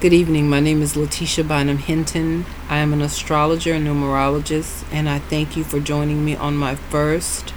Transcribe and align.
Good 0.00 0.14
evening. 0.14 0.48
My 0.48 0.60
name 0.60 0.80
is 0.80 0.96
Letitia 0.96 1.44
Bynum 1.44 1.76
Hinton. 1.76 2.46
I 2.70 2.78
am 2.78 2.94
an 2.94 3.02
astrologer 3.02 3.74
and 3.74 3.86
numerologist, 3.86 4.86
and 4.90 5.10
I 5.10 5.18
thank 5.18 5.58
you 5.58 5.62
for 5.62 5.78
joining 5.78 6.24
me 6.24 6.34
on 6.34 6.56
my 6.56 6.74
first 6.74 7.52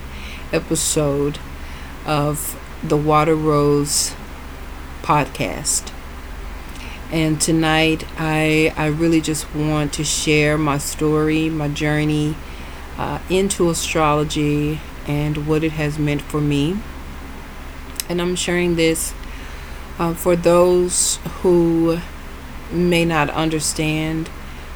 episode 0.52 1.40
of 2.06 2.60
the 2.84 2.98
Water 2.98 3.34
Rose 3.34 4.14
podcast. 5.04 5.94
And 7.14 7.40
tonight, 7.40 8.04
I, 8.18 8.74
I 8.76 8.88
really 8.88 9.22
just 9.22 9.56
want 9.56 9.94
to 9.94 10.04
share 10.04 10.58
my 10.58 10.80
story, 10.80 11.50
my 11.50 11.70
journey 11.70 12.36
uh, 12.98 13.20
into 13.30 13.70
astrology, 13.70 14.82
and 15.08 15.48
what 15.48 15.64
it 15.64 15.72
has 15.72 15.98
meant 15.98 16.22
for 16.22 16.42
me. 16.42 16.78
And 18.10 18.22
I'm 18.22 18.36
sharing 18.36 18.76
this 18.76 19.14
uh, 19.98 20.14
for 20.14 20.36
those 20.36 21.20
who 21.42 22.02
may 22.74 23.06
not 23.06 23.30
understand 23.30 24.30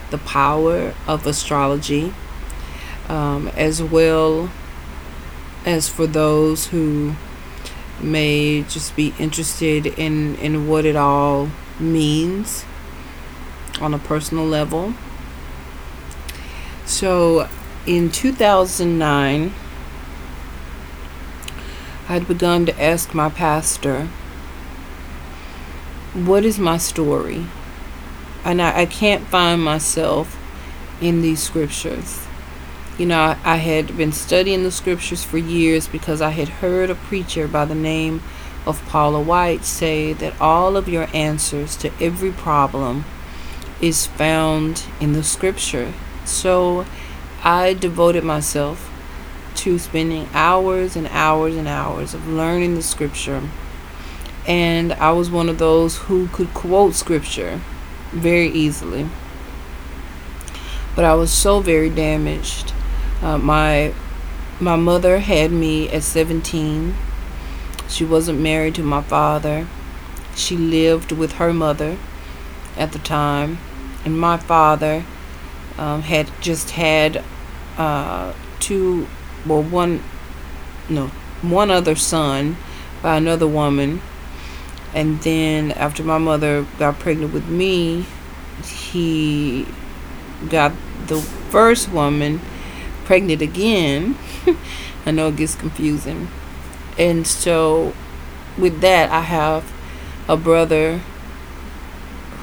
the 0.09 0.17
power 0.17 0.93
of 1.07 1.25
astrology, 1.25 2.13
um, 3.09 3.47
as 3.49 3.81
well 3.81 4.49
as 5.65 5.89
for 5.89 6.07
those 6.07 6.67
who 6.67 7.15
may 7.99 8.63
just 8.63 8.95
be 8.95 9.13
interested 9.19 9.85
in, 9.85 10.35
in 10.35 10.67
what 10.67 10.85
it 10.85 10.95
all 10.95 11.49
means 11.79 12.63
on 13.81 13.93
a 13.93 13.99
personal 13.99 14.45
level. 14.45 14.93
So 16.85 17.49
in 17.85 18.11
2009, 18.11 19.53
I 22.09 22.13
had 22.13 22.27
begun 22.27 22.65
to 22.65 22.81
ask 22.81 23.13
my 23.13 23.29
pastor, 23.29 24.07
What 26.13 26.45
is 26.45 26.57
my 26.57 26.77
story? 26.77 27.45
And 28.47 28.61
I, 28.61 28.83
I 28.83 28.85
can't 28.85 29.27
find 29.27 29.61
myself 29.61 30.37
in 31.01 31.21
these 31.21 31.43
scriptures. 31.43 32.25
You 32.97 33.05
know, 33.05 33.19
I, 33.19 33.37
I 33.43 33.55
had 33.57 33.97
been 33.97 34.13
studying 34.13 34.63
the 34.63 34.71
scriptures 34.71 35.21
for 35.21 35.37
years 35.37 35.89
because 35.89 36.21
I 36.21 36.29
had 36.29 36.47
heard 36.47 36.89
a 36.89 36.95
preacher 36.95 37.49
by 37.49 37.65
the 37.65 37.75
name 37.75 38.23
of 38.65 38.81
Paula 38.87 39.21
White 39.21 39.65
say 39.65 40.13
that 40.13 40.39
all 40.39 40.77
of 40.77 40.87
your 40.87 41.09
answers 41.13 41.75
to 41.77 41.91
every 42.01 42.31
problem 42.31 43.03
is 43.81 44.07
found 44.07 44.85
in 45.01 45.11
the 45.11 45.23
scripture. 45.23 45.93
So 46.23 46.85
I 47.43 47.73
devoted 47.73 48.23
myself 48.23 48.89
to 49.55 49.77
spending 49.77 50.29
hours 50.33 50.95
and 50.95 51.07
hours 51.07 51.57
and 51.57 51.67
hours 51.67 52.13
of 52.13 52.25
learning 52.29 52.75
the 52.75 52.81
scripture. 52.81 53.43
And 54.47 54.93
I 54.93 55.11
was 55.11 55.29
one 55.29 55.49
of 55.49 55.57
those 55.57 55.97
who 55.97 56.27
could 56.29 56.53
quote 56.53 56.93
scripture 56.93 57.59
very 58.11 58.47
easily. 58.47 59.09
But 60.95 61.05
I 61.05 61.13
was 61.13 61.31
so 61.31 61.59
very 61.59 61.89
damaged. 61.89 62.73
Uh, 63.21 63.37
my 63.37 63.93
my 64.59 64.75
mother 64.75 65.19
had 65.19 65.51
me 65.51 65.87
at 65.89 66.01
17 66.01 66.95
she 67.87 68.03
wasn't 68.03 68.39
married 68.39 68.75
to 68.75 68.83
my 68.83 69.01
father. 69.01 69.67
She 70.35 70.57
lived 70.57 71.11
with 71.11 71.33
her 71.33 71.53
mother 71.53 71.97
at 72.75 72.91
the 72.91 72.99
time. 72.99 73.59
And 74.05 74.19
my 74.19 74.37
father 74.37 75.05
um, 75.77 76.01
had 76.01 76.29
just 76.41 76.71
had 76.71 77.23
uh, 77.77 78.33
two, 78.59 79.07
well, 79.45 79.63
one, 79.63 80.03
no, 80.89 81.07
one 81.41 81.71
other 81.71 81.95
son 81.95 82.57
by 83.01 83.17
another 83.17 83.47
woman. 83.47 84.01
And 84.93 85.21
then 85.21 85.71
after 85.71 86.03
my 86.03 86.17
mother 86.17 86.65
got 86.79 86.99
pregnant 86.99 87.33
with 87.33 87.47
me, 87.47 88.05
he 88.65 89.65
got 90.49 90.73
the 91.07 91.21
first 91.21 91.91
woman 91.91 92.41
pregnant 93.05 93.41
again. 93.41 94.17
I 95.05 95.11
know 95.11 95.29
it 95.29 95.37
gets 95.37 95.55
confusing. 95.55 96.29
And 96.97 97.27
so, 97.27 97.93
with 98.57 98.81
that, 98.81 99.09
I 99.11 99.21
have 99.21 99.71
a 100.27 100.35
brother 100.35 101.01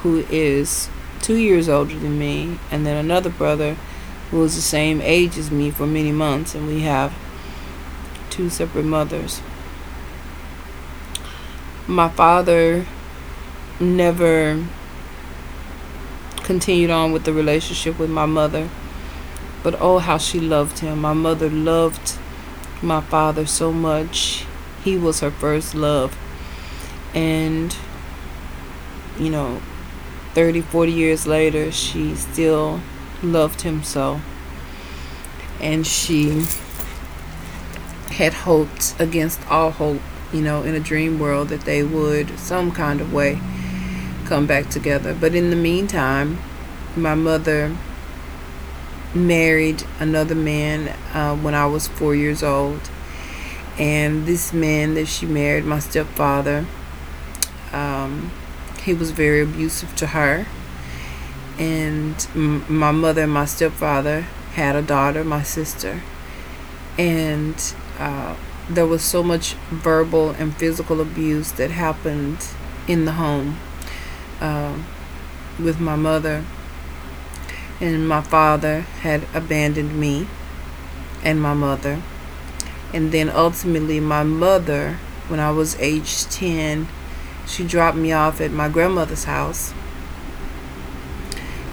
who 0.01 0.25
is 0.29 0.89
two 1.21 1.37
years 1.37 1.67
older 1.67 1.97
than 1.97 2.17
me, 2.17 2.59
and 2.71 2.85
then 2.85 2.97
another 2.97 3.29
brother 3.29 3.75
who 4.31 4.43
is 4.43 4.55
the 4.55 4.61
same 4.61 5.01
age 5.01 5.37
as 5.37 5.51
me 5.51 5.71
for 5.71 5.85
many 5.85 6.11
months, 6.11 6.55
and 6.55 6.67
we 6.67 6.81
have 6.81 7.13
two 8.29 8.49
separate 8.49 8.85
mothers. 8.85 9.41
My 11.87 12.09
father 12.09 12.85
never 13.79 14.65
continued 16.37 16.89
on 16.89 17.11
with 17.11 17.25
the 17.25 17.33
relationship 17.33 17.99
with 17.99 18.09
my 18.09 18.25
mother, 18.25 18.69
but 19.63 19.75
oh, 19.79 19.99
how 19.99 20.17
she 20.17 20.39
loved 20.39 20.79
him. 20.79 21.01
My 21.01 21.13
mother 21.13 21.49
loved 21.49 22.17
my 22.81 23.01
father 23.01 23.45
so 23.45 23.71
much. 23.71 24.45
He 24.83 24.97
was 24.97 25.19
her 25.19 25.31
first 25.31 25.75
love. 25.75 26.17
And, 27.13 27.75
you 29.19 29.29
know, 29.29 29.61
30, 30.33 30.61
40 30.61 30.91
years 30.91 31.25
later, 31.25 31.71
she 31.71 32.15
still 32.15 32.81
loved 33.23 33.61
him 33.61 33.83
so. 33.83 34.21
And 35.59 35.85
she 35.87 36.45
had 38.11 38.33
hoped 38.33 38.95
against 38.99 39.39
all 39.49 39.71
hope, 39.71 40.01
you 40.35 40.41
know, 40.41 40.63
in 40.63 40.75
a 40.75 40.79
dream 40.81 41.17
world 41.17 41.47
that 41.49 41.61
they 41.61 41.81
would, 41.81 42.37
some 42.37 42.71
kind 42.71 42.99
of 42.99 43.13
way, 43.13 43.39
come 44.25 44.45
back 44.45 44.69
together. 44.69 45.13
But 45.13 45.33
in 45.33 45.49
the 45.49 45.55
meantime, 45.55 46.39
my 46.97 47.15
mother 47.15 47.75
married 49.13 49.83
another 49.97 50.35
man 50.35 50.89
uh, 51.13 51.35
when 51.37 51.55
I 51.55 51.65
was 51.67 51.87
four 51.87 52.13
years 52.13 52.43
old. 52.43 52.81
And 53.79 54.25
this 54.25 54.51
man 54.51 54.95
that 54.95 55.05
she 55.07 55.25
married, 55.25 55.63
my 55.63 55.79
stepfather, 55.79 56.65
um, 57.71 58.31
he 58.83 58.93
was 58.93 59.11
very 59.11 59.41
abusive 59.41 59.95
to 59.97 60.07
her. 60.07 60.45
And 61.57 62.27
m- 62.35 62.65
my 62.67 62.91
mother 62.91 63.23
and 63.23 63.31
my 63.31 63.45
stepfather 63.45 64.21
had 64.55 64.75
a 64.75 64.81
daughter, 64.81 65.23
my 65.23 65.43
sister. 65.43 66.01
And 66.97 67.55
uh, 67.99 68.35
there 68.69 68.87
was 68.87 69.03
so 69.03 69.21
much 69.21 69.53
verbal 69.69 70.31
and 70.31 70.55
physical 70.55 70.99
abuse 71.01 71.51
that 71.53 71.71
happened 71.71 72.47
in 72.87 73.05
the 73.05 73.13
home 73.13 73.59
uh, 74.41 74.77
with 75.59 75.79
my 75.79 75.95
mother 75.95 76.43
and 77.81 78.07
my 78.07 78.21
father 78.21 78.81
had 78.81 79.23
abandoned 79.33 79.99
me 79.99 80.27
and 81.23 81.41
my 81.41 81.53
mother. 81.53 82.01
And 82.93 83.11
then 83.11 83.29
ultimately, 83.29 83.99
my 83.99 84.23
mother, 84.23 84.97
when 85.27 85.39
I 85.39 85.51
was 85.51 85.75
age 85.79 86.25
10, 86.25 86.87
she 87.45 87.65
dropped 87.65 87.97
me 87.97 88.11
off 88.11 88.39
at 88.39 88.51
my 88.51 88.69
grandmother's 88.69 89.25
house 89.25 89.73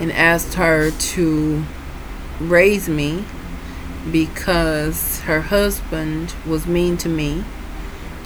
and 0.01 0.11
asked 0.13 0.55
her 0.55 0.91
to 0.91 1.65
raise 2.41 2.89
me 2.89 3.25
because 4.11 5.21
her 5.21 5.43
husband 5.43 6.35
was 6.47 6.67
mean 6.67 6.97
to 6.99 7.09
me 7.09 7.45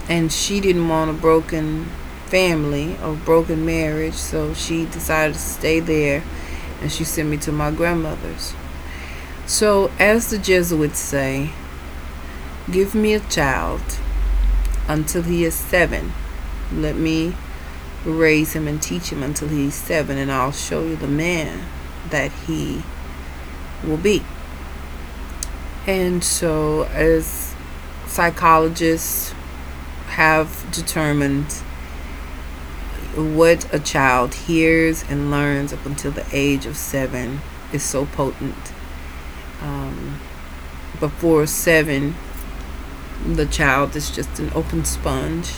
and 0.09 0.33
she 0.33 0.61
didn't 0.61 0.89
want 0.89 1.11
a 1.11 1.13
broken 1.13 1.87
family 2.27 2.97
or 3.03 3.15
broken 3.15 3.65
marriage, 3.65 4.15
so 4.15 4.55
she 4.55 4.87
decided 4.87 5.35
to 5.35 5.41
stay 5.41 5.81
there 5.81 6.23
and 6.81 6.91
she 6.91 7.05
sent 7.05 7.29
me 7.29 7.37
to 7.39 7.53
my 7.53 7.71
grandmother's. 7.71 8.55
So, 9.47 9.91
as 9.99 10.31
the 10.31 10.39
Jesuits 10.39 10.99
say, 10.99 11.51
give 12.71 12.95
me 12.95 13.15
a 13.15 13.21
child 13.21 13.83
until 14.89 15.23
he 15.23 15.45
is 15.45 15.55
seven. 15.55 16.13
Let 16.73 16.97
me 16.97 17.35
raise 18.05 18.55
him 18.55 18.67
and 18.67 18.83
teach 18.83 19.11
him 19.11 19.23
until 19.23 19.49
he's 19.49 19.75
seven, 19.75 20.19
and 20.19 20.31
I'll 20.33 20.53
show 20.53 20.83
you 20.85 20.97
the 20.97 21.07
man 21.07 21.65
that 22.11 22.33
he 22.47 22.83
will 23.85 23.97
be. 23.97 24.23
And 25.87 26.23
so, 26.25 26.85
as 26.85 27.55
psychologists 28.07 29.33
have 30.09 30.67
determined 30.73 31.53
what 33.15 33.73
a 33.73 33.79
child 33.79 34.35
hears 34.35 35.05
and 35.09 35.31
learns 35.31 35.73
up 35.73 35.87
until 35.87 36.11
the 36.11 36.27
age 36.33 36.67
of 36.67 36.77
seven 36.77 37.41
is 37.73 37.83
so 37.83 38.07
potent. 38.07 38.73
Um, 39.63 40.19
before 41.01 41.47
seven, 41.47 42.15
the 43.25 43.47
child 43.47 43.97
is 43.97 44.11
just 44.11 44.39
an 44.39 44.51
open 44.55 44.85
sponge 44.85 45.55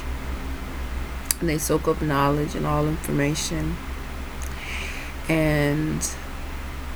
and 1.41 1.49
they 1.49 1.59
soak 1.59 1.89
up 1.89 2.03
knowledge 2.03 2.55
and 2.55 2.67
all 2.67 2.87
information 2.87 3.77
and 5.29 6.11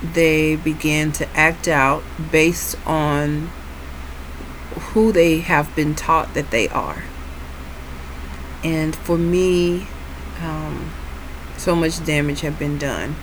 they 0.03 0.57
begin 0.57 1.13
to 1.13 1.29
act 1.37 1.69
out 1.69 2.03
based 2.31 2.77
on 2.87 3.51
who 4.93 5.13
they 5.13 5.39
have 5.39 5.75
been 5.77 5.95
taught 5.95 6.35
that 6.35 6.51
they 6.51 6.69
are. 6.69 7.05
And 8.65 8.95
for 8.95 9.17
me, 9.17 9.87
um, 10.41 10.91
so 11.57 11.77
much 11.77 12.05
damage 12.05 12.41
had 12.41 12.59
been 12.59 12.79
done. 12.79 13.17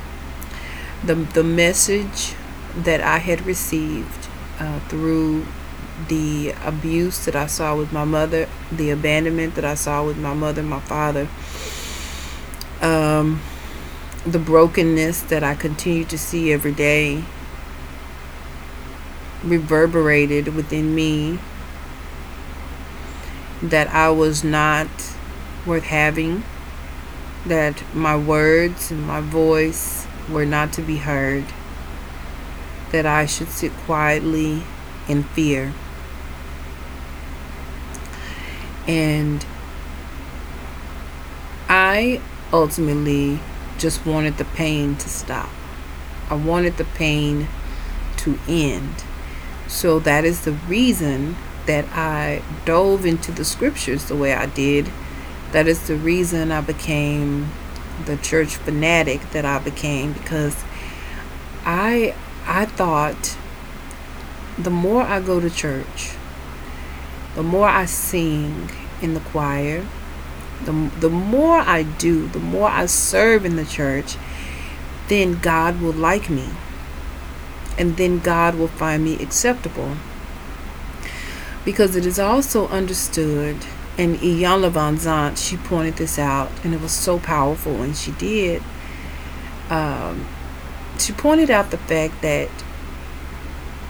The, 1.04 1.16
the 1.16 1.44
message 1.44 2.34
that 2.76 3.02
I 3.02 3.18
had 3.18 3.46
received 3.46 4.28
uh, 4.60 4.80
through 4.82 5.46
the 6.08 6.54
abuse 6.64 7.26
that 7.26 7.36
I 7.36 7.48
saw 7.48 7.76
with 7.76 7.92
my 7.92 8.06
mother, 8.06 8.48
the 8.72 8.90
abandonment 8.92 9.56
that 9.56 9.66
I 9.66 9.76
saw 9.76 10.06
with 10.06 10.18
my 10.18 10.34
mother, 10.34 10.64
my 10.64 10.80
father, 10.80 11.28
um, 12.82 13.42
the 14.26 14.40
brokenness 14.40 15.22
that 15.24 15.44
I 15.44 15.56
continue 15.56 16.06
to 16.06 16.18
see 16.18 16.52
every 16.52 16.74
day 16.74 17.24
reverberated 19.44 20.54
within 20.56 20.94
me 20.94 21.40
that 23.62 23.88
I 23.90 24.10
was 24.10 24.44
not 24.44 24.88
worth 25.66 25.84
having, 25.84 26.44
that 27.46 27.84
my 27.94 28.18
words 28.18 28.92
and 28.92 29.06
my 29.06 29.22
voice 29.22 30.06
were 30.30 30.46
not 30.46 30.74
to 30.74 30.82
be 30.82 30.98
heard, 30.98 31.46
that 32.92 33.06
I 33.06 33.26
should 33.26 33.50
sit 33.50 33.72
quietly 33.86 34.64
in 35.08 35.24
fear. 35.24 35.74
And 38.88 39.46
I 41.68 42.22
ultimately 42.52 43.40
just 43.80 44.06
wanted 44.06 44.38
the 44.38 44.46
pain 44.46 44.96
to 44.98 45.10
stop. 45.10 45.50
I 46.30 46.36
wanted 46.36 46.78
the 46.78 46.86
pain 46.86 47.48
to 48.18 48.38
end. 48.48 49.04
So 49.68 50.00
that 50.00 50.26
is 50.26 50.46
the 50.46 50.52
reason 50.52 51.36
that 51.66 51.86
I 51.90 52.44
dove 52.66 53.06
into 53.06 53.32
the 53.32 53.46
scriptures 53.46 54.06
the 54.06 54.16
way 54.16 54.34
I 54.34 54.46
did. 54.48 54.92
That 55.52 55.68
is 55.68 55.88
the 55.88 55.96
reason 55.96 56.52
I 56.52 56.62
became 56.62 57.50
the 58.06 58.18
church 58.18 58.56
fanatic 58.56 59.32
that 59.32 59.46
I 59.46 59.60
became 59.60 60.14
because 60.14 60.64
I 61.66 62.16
I 62.46 62.66
thought 62.66 63.38
the 64.58 64.70
more 64.70 65.02
I 65.02 65.20
go 65.20 65.40
to 65.40 65.50
church, 65.50 66.16
the 67.36 67.44
more 67.44 67.68
I 67.68 67.86
sing 67.86 68.70
in 69.02 69.14
the 69.14 69.20
choir, 69.20 69.86
the, 70.66 70.92
the 71.00 71.10
more 71.10 71.60
I 71.60 71.84
do, 71.84 72.28
the 72.28 72.40
more 72.40 72.70
I 72.70 72.86
serve 72.86 73.46
in 73.46 73.56
the 73.56 73.66
church, 73.66 74.16
then 75.08 75.40
God 75.40 75.82
will 75.82 75.94
like 75.94 76.30
me. 76.30 76.50
And 77.78 77.98
then 77.98 78.20
God 78.20 78.56
will 78.56 78.68
find 78.68 79.04
me 79.04 79.22
acceptable. 79.22 79.96
Because 81.66 81.96
it 81.96 82.06
is 82.06 82.20
also 82.20 82.68
understood, 82.68 83.58
and 83.98 84.18
Iyanla 84.18 84.72
Vanzant, 84.72 85.38
she 85.38 85.58
pointed 85.58 85.96
this 85.96 86.20
out, 86.20 86.52
and 86.64 86.74
it 86.74 86.82
was 86.82 86.92
so 86.92 87.20
powerful 87.20 87.74
when 87.74 87.94
she 87.94 88.12
did. 88.12 88.62
Um, 89.70 90.26
she 90.98 91.14
pointed 91.14 91.50
out 91.50 91.72
the 91.72 91.78
fact 91.78 92.22
that 92.22 92.50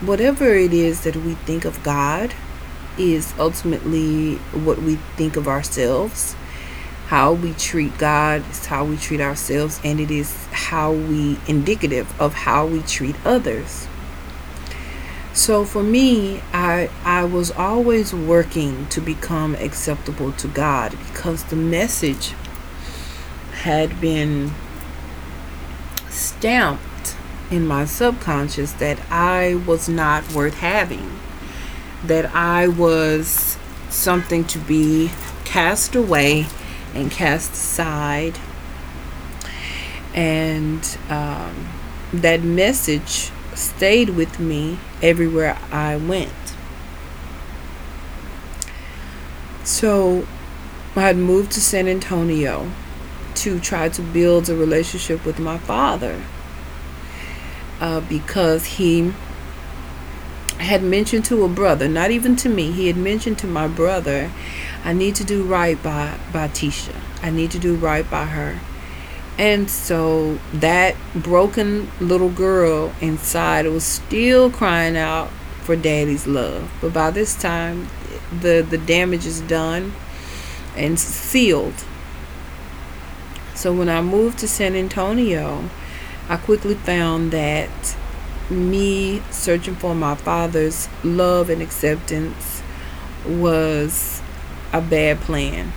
whatever 0.01 0.53
it 0.53 0.73
is 0.73 1.01
that 1.01 1.15
we 1.15 1.33
think 1.33 1.65
of 1.65 1.81
God 1.83 2.33
is 2.97 3.33
ultimately 3.39 4.35
what 4.65 4.79
we 4.79 4.95
think 5.15 5.35
of 5.35 5.47
ourselves. 5.47 6.35
How 7.09 7.33
we 7.33 7.53
treat 7.53 7.97
God 7.97 8.47
is 8.51 8.67
how 8.67 8.85
we 8.85 8.95
treat 8.95 9.19
ourselves, 9.19 9.81
and 9.83 9.99
it 9.99 10.11
is 10.11 10.45
how 10.51 10.91
we 10.91 11.39
indicative 11.47 12.07
of 12.21 12.35
how 12.35 12.67
we 12.67 12.83
treat 12.83 13.15
others. 13.25 13.87
So 15.33 15.65
for 15.65 15.81
me, 15.81 16.41
I 16.53 16.91
I 17.03 17.23
was 17.23 17.49
always 17.49 18.13
working 18.13 18.85
to 18.89 19.01
become 19.01 19.55
acceptable 19.55 20.33
to 20.33 20.47
God 20.47 20.91
because 21.07 21.45
the 21.45 21.55
message 21.55 22.33
had 23.63 23.99
been 23.99 24.51
stamped 26.09 27.15
in 27.49 27.65
my 27.65 27.85
subconscious 27.85 28.73
that 28.73 28.99
I 29.09 29.55
was 29.65 29.89
not 29.89 30.31
worth 30.31 30.59
having, 30.59 31.19
that 32.03 32.35
I 32.35 32.67
was 32.67 33.57
something 33.89 34.43
to 34.45 34.59
be 34.59 35.09
cast 35.43 35.95
away 35.95 36.45
and 36.93 37.11
cast 37.11 37.53
aside. 37.53 38.37
And 40.13 40.97
um, 41.09 41.69
that 42.11 42.41
message 42.41 43.31
stayed 43.53 44.09
with 44.11 44.39
me 44.39 44.79
everywhere 45.01 45.57
I 45.71 45.97
went. 45.97 46.31
So 49.63 50.27
I 50.95 51.01
had 51.01 51.17
moved 51.17 51.51
to 51.51 51.61
San 51.61 51.87
Antonio 51.87 52.71
to 53.35 53.59
try 53.59 53.89
to 53.89 54.01
build 54.01 54.49
a 54.49 54.55
relationship 54.55 55.25
with 55.25 55.39
my 55.39 55.57
father 55.57 56.21
uh, 57.79 58.01
because 58.01 58.65
he 58.65 59.13
had 60.57 60.83
mentioned 60.83 61.23
to 61.25 61.43
a 61.45 61.47
brother, 61.47 61.87
not 61.87 62.11
even 62.11 62.35
to 62.35 62.49
me, 62.49 62.71
he 62.71 62.87
had 62.87 62.97
mentioned 62.97 63.37
to 63.39 63.47
my 63.47 63.67
brother 63.67 64.31
I 64.83 64.93
need 64.93 65.15
to 65.15 65.23
do 65.23 65.43
right 65.43 65.81
by 65.81 66.17
by 66.31 66.47
Tisha. 66.47 66.95
I 67.21 67.29
need 67.29 67.51
to 67.51 67.59
do 67.59 67.75
right 67.75 68.09
by 68.09 68.25
her. 68.25 68.59
And 69.37 69.69
so 69.69 70.39
that 70.53 70.95
broken 71.15 71.89
little 71.99 72.29
girl 72.29 72.93
inside 72.99 73.65
was 73.67 73.83
still 73.83 74.49
crying 74.49 74.97
out 74.97 75.29
for 75.61 75.75
daddy's 75.75 76.27
love. 76.27 76.69
But 76.81 76.93
by 76.93 77.11
this 77.11 77.39
time 77.39 77.87
the 78.41 78.65
the 78.67 78.77
damage 78.77 79.25
is 79.25 79.41
done 79.41 79.93
and 80.75 80.99
sealed. 80.99 81.85
So 83.55 83.73
when 83.73 83.89
I 83.89 84.01
moved 84.01 84.39
to 84.39 84.47
San 84.47 84.75
Antonio, 84.75 85.69
I 86.29 86.37
quickly 86.37 86.75
found 86.75 87.31
that 87.31 87.97
me 88.49 89.21
searching 89.31 89.75
for 89.75 89.93
my 89.93 90.15
father's 90.15 90.87
love 91.03 91.49
and 91.49 91.61
acceptance 91.61 92.61
was 93.27 94.18
a 94.71 94.81
bad 94.81 95.19
plan 95.21 95.71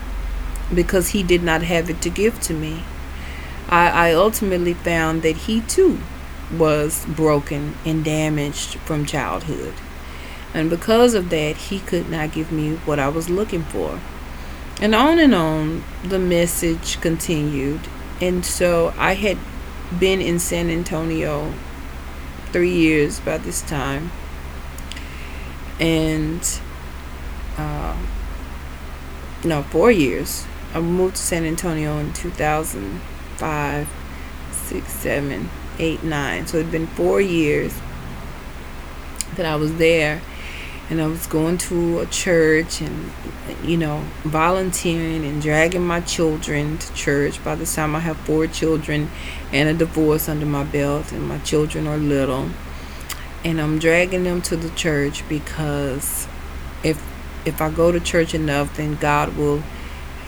because 0.74 1.10
he 1.10 1.22
did 1.22 1.42
not 1.42 1.62
have 1.62 1.90
it 1.90 2.00
to 2.02 2.10
give 2.10 2.40
to 2.40 2.54
me. 2.54 2.84
I, 3.68 4.10
I 4.10 4.12
ultimately 4.12 4.74
found 4.74 5.22
that 5.22 5.36
he 5.36 5.60
too 5.62 6.00
was 6.56 7.06
broken 7.06 7.74
and 7.84 8.04
damaged 8.04 8.74
from 8.80 9.06
childhood. 9.06 9.74
And 10.54 10.68
because 10.68 11.14
of 11.14 11.30
that, 11.30 11.56
he 11.56 11.80
could 11.80 12.10
not 12.10 12.32
give 12.32 12.52
me 12.52 12.76
what 12.84 12.98
I 12.98 13.08
was 13.08 13.30
looking 13.30 13.62
for. 13.62 14.00
And 14.80 14.94
on 14.94 15.18
and 15.18 15.34
on, 15.34 15.84
the 16.04 16.18
message 16.18 17.00
continued. 17.00 17.80
And 18.20 18.44
so 18.44 18.92
I 18.98 19.14
had 19.14 19.38
been 19.98 20.20
in 20.20 20.38
San 20.38 20.68
Antonio 20.68 21.52
three 22.46 22.75
years 22.75 23.20
by 23.20 23.38
this 23.38 23.62
time. 23.62 24.11
And 25.80 26.61
uh, 27.56 27.96
no, 29.44 29.62
four 29.62 29.90
years. 29.90 30.46
I 30.75 30.80
moved 30.80 31.16
to 31.16 31.22
San 31.22 31.44
Antonio 31.44 31.99
in 31.99 32.12
2005, 32.12 33.88
6, 34.52 34.92
7, 34.92 35.50
8, 35.78 36.04
9. 36.04 36.46
So 36.46 36.58
it 36.58 36.62
had 36.62 36.72
been 36.72 36.87
four 36.87 37.20
years 37.20 37.75
that 39.37 39.44
I 39.46 39.56
was 39.56 39.76
there. 39.76 40.22
And 40.90 41.00
I 41.00 41.06
was 41.06 41.26
going 41.26 41.58
to 41.58 42.00
a 42.00 42.06
church 42.06 42.80
and, 42.82 43.11
you 43.64 43.78
know, 43.78 44.04
volunteering 44.25 45.25
and 45.25 45.40
dragging 45.40 45.87
my 45.87 46.00
children 46.00 46.78
to 46.78 46.94
church. 46.94 47.42
By 47.42 47.54
the 47.54 47.64
time 47.64 47.96
I 47.96 48.00
have 48.00 48.16
four 48.18 48.46
children 48.46 49.11
and 49.52 49.68
a 49.68 49.75
divorce 49.75 50.28
under 50.28 50.44
my 50.44 50.64
belt, 50.64 51.12
and 51.12 51.26
my 51.26 51.38
children 51.38 51.87
are 51.87 51.96
little. 51.96 52.50
And 53.42 53.61
I'm 53.61 53.78
dragging 53.78 54.25
them 54.25 54.42
to 54.42 54.56
the 54.56 54.70
church 54.70 55.26
because 55.28 56.28
if 56.82 57.02
if 57.44 57.61
I 57.61 57.70
go 57.70 57.92
to 57.92 58.00
church 58.00 58.34
enough, 58.34 58.76
then 58.76 58.96
God 58.96 59.37
will 59.37 59.62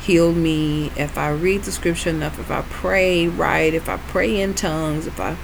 heal 0.00 0.32
me. 0.32 0.90
If 0.96 1.16
I 1.16 1.30
read 1.30 1.62
the 1.62 1.72
scripture 1.72 2.10
enough, 2.10 2.38
if 2.38 2.50
I 2.50 2.62
pray 2.62 3.28
right, 3.28 3.72
if 3.72 3.88
I 3.88 3.96
pray 3.96 4.40
in 4.40 4.54
tongues, 4.54 5.06
if 5.06 5.18
I 5.18 5.36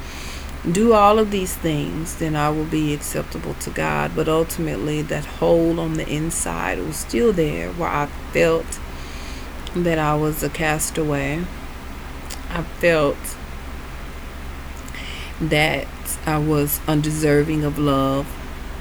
do 0.71 0.93
all 0.93 1.19
of 1.19 1.31
these 1.31 1.57
things, 1.57 2.17
then 2.17 2.37
I 2.37 2.51
will 2.51 2.67
be 2.67 2.93
acceptable 2.93 3.55
to 3.55 3.71
God. 3.71 4.13
But 4.15 4.29
ultimately, 4.29 5.01
that 5.03 5.25
hole 5.25 5.81
on 5.81 5.95
the 5.95 6.07
inside 6.09 6.79
was 6.79 6.97
still 6.97 7.33
there 7.33 7.71
where 7.73 7.89
I 7.89 8.07
felt 8.33 8.79
that 9.75 9.99
I 9.99 10.15
was 10.15 10.43
a 10.43 10.51
castaway. 10.51 11.45
I 12.51 12.63
felt 12.63 13.17
that 15.41 15.87
I 16.27 16.39
was 16.39 16.81
undeserving 16.87 17.65
of 17.65 17.79
love. 17.79 18.27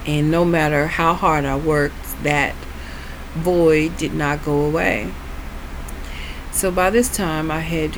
And 0.05 0.31
no 0.31 0.43
matter 0.43 0.87
how 0.87 1.13
hard 1.13 1.45
I 1.45 1.55
worked, 1.55 2.23
that 2.23 2.55
void 3.33 3.97
did 3.97 4.13
not 4.13 4.43
go 4.43 4.65
away. 4.65 5.11
So 6.51 6.71
by 6.71 6.89
this 6.89 7.15
time, 7.15 7.51
I 7.51 7.59
had, 7.59 7.97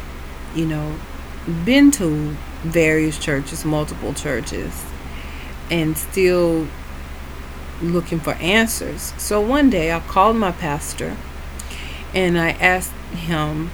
you 0.55 0.65
know, 0.65 0.95
been 1.65 1.91
to 1.91 2.35
various 2.63 3.17
churches, 3.17 3.65
multiple 3.65 4.13
churches, 4.13 4.85
and 5.69 5.97
still 5.97 6.67
looking 7.81 8.19
for 8.19 8.33
answers. 8.33 9.13
So 9.17 9.41
one 9.41 9.69
day 9.69 9.91
I 9.91 9.99
called 9.99 10.35
my 10.35 10.51
pastor 10.51 11.17
and 12.13 12.37
I 12.37 12.51
asked 12.51 12.91
him 13.13 13.71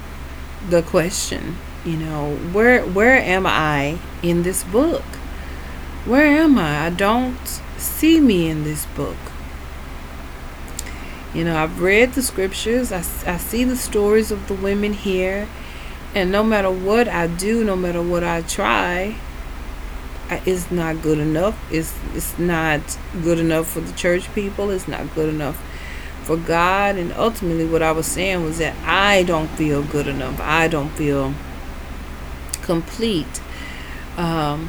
the 0.68 0.82
question 0.82 1.56
You 1.84 1.96
know, 1.96 2.36
where 2.52 2.84
where 2.84 3.16
am 3.16 3.46
I 3.46 3.98
in 4.22 4.42
this 4.42 4.64
book? 4.64 5.04
Where 6.04 6.26
am 6.26 6.58
I? 6.58 6.86
I 6.86 6.90
don't 6.90 7.60
see 7.76 8.20
me 8.20 8.48
in 8.48 8.64
this 8.64 8.86
book. 8.86 9.16
You 11.34 11.44
know, 11.44 11.62
I've 11.62 11.80
read 11.80 12.14
the 12.14 12.22
scriptures, 12.22 12.90
I, 12.90 12.98
I 13.26 13.36
see 13.36 13.64
the 13.64 13.76
stories 13.76 14.30
of 14.30 14.48
the 14.48 14.54
women 14.54 14.94
here, 14.94 15.46
and 16.14 16.32
no 16.32 16.42
matter 16.42 16.70
what 16.70 17.06
I 17.06 17.26
do, 17.26 17.64
no 17.64 17.76
matter 17.76 18.02
what 18.02 18.24
I 18.24 18.42
try, 18.42 19.16
it's 20.30 20.70
not 20.70 21.02
good 21.02 21.18
enough. 21.18 21.58
It's 21.72 21.94
it's 22.14 22.38
not 22.38 22.80
good 23.22 23.38
enough 23.38 23.68
for 23.68 23.80
the 23.80 23.92
church 23.92 24.32
people. 24.34 24.70
It's 24.70 24.88
not 24.88 25.14
good 25.14 25.28
enough 25.28 25.56
for 26.22 26.36
God. 26.36 26.96
And 26.96 27.12
ultimately, 27.12 27.64
what 27.64 27.82
I 27.82 27.92
was 27.92 28.06
saying 28.06 28.44
was 28.44 28.58
that 28.58 28.76
I 28.84 29.22
don't 29.22 29.48
feel 29.48 29.82
good 29.82 30.06
enough. 30.06 30.38
I 30.40 30.68
don't 30.68 30.90
feel 30.90 31.34
complete. 32.62 33.40
Um, 34.16 34.68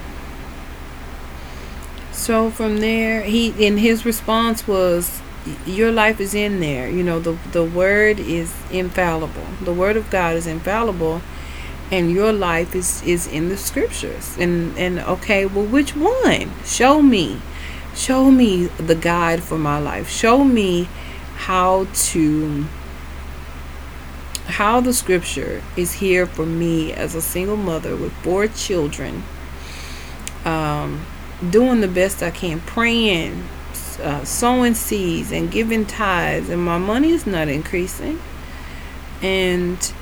so 2.11 2.51
from 2.51 2.77
there, 2.77 3.23
he 3.23 3.67
and 3.67 3.79
his 3.79 4.05
response 4.05 4.67
was, 4.67 5.21
"Your 5.65 5.91
life 5.91 6.19
is 6.19 6.33
in 6.33 6.59
there. 6.59 6.89
You 6.89 7.03
know 7.03 7.19
the 7.19 7.37
the 7.51 7.63
word 7.63 8.19
is 8.19 8.53
infallible. 8.71 9.47
The 9.61 9.73
word 9.73 9.97
of 9.97 10.09
God 10.09 10.35
is 10.35 10.47
infallible." 10.47 11.21
and 11.91 12.11
your 12.11 12.31
life 12.31 12.75
is 12.75 13.01
is 13.03 13.27
in 13.27 13.49
the 13.49 13.57
scriptures 13.57 14.37
and 14.37 14.77
and 14.77 14.99
okay 14.99 15.45
well 15.45 15.65
which 15.65 15.95
one 15.95 16.51
show 16.63 17.01
me 17.01 17.41
show 17.95 18.29
me 18.29 18.67
the 18.77 18.95
guide 18.95 19.41
for 19.41 19.57
my 19.57 19.79
life 19.79 20.09
show 20.09 20.43
me 20.43 20.87
how 21.35 21.87
to 21.93 22.65
how 24.45 24.81
the 24.81 24.93
scripture 24.93 25.61
is 25.75 25.93
here 25.93 26.25
for 26.25 26.45
me 26.45 26.91
as 26.93 27.15
a 27.15 27.21
single 27.21 27.57
mother 27.57 27.95
with 27.95 28.11
four 28.23 28.47
children 28.47 29.23
um, 30.45 31.05
doing 31.49 31.81
the 31.81 31.87
best 31.87 32.21
i 32.21 32.29
can 32.29 32.59
praying 32.61 33.43
uh, 34.01 34.23
sowing 34.23 34.73
seeds 34.73 35.31
and 35.31 35.51
giving 35.51 35.85
tithes 35.85 36.49
and 36.49 36.63
my 36.63 36.77
money 36.77 37.11
is 37.11 37.25
not 37.25 37.47
increasing 37.47 38.19
and 39.21 39.93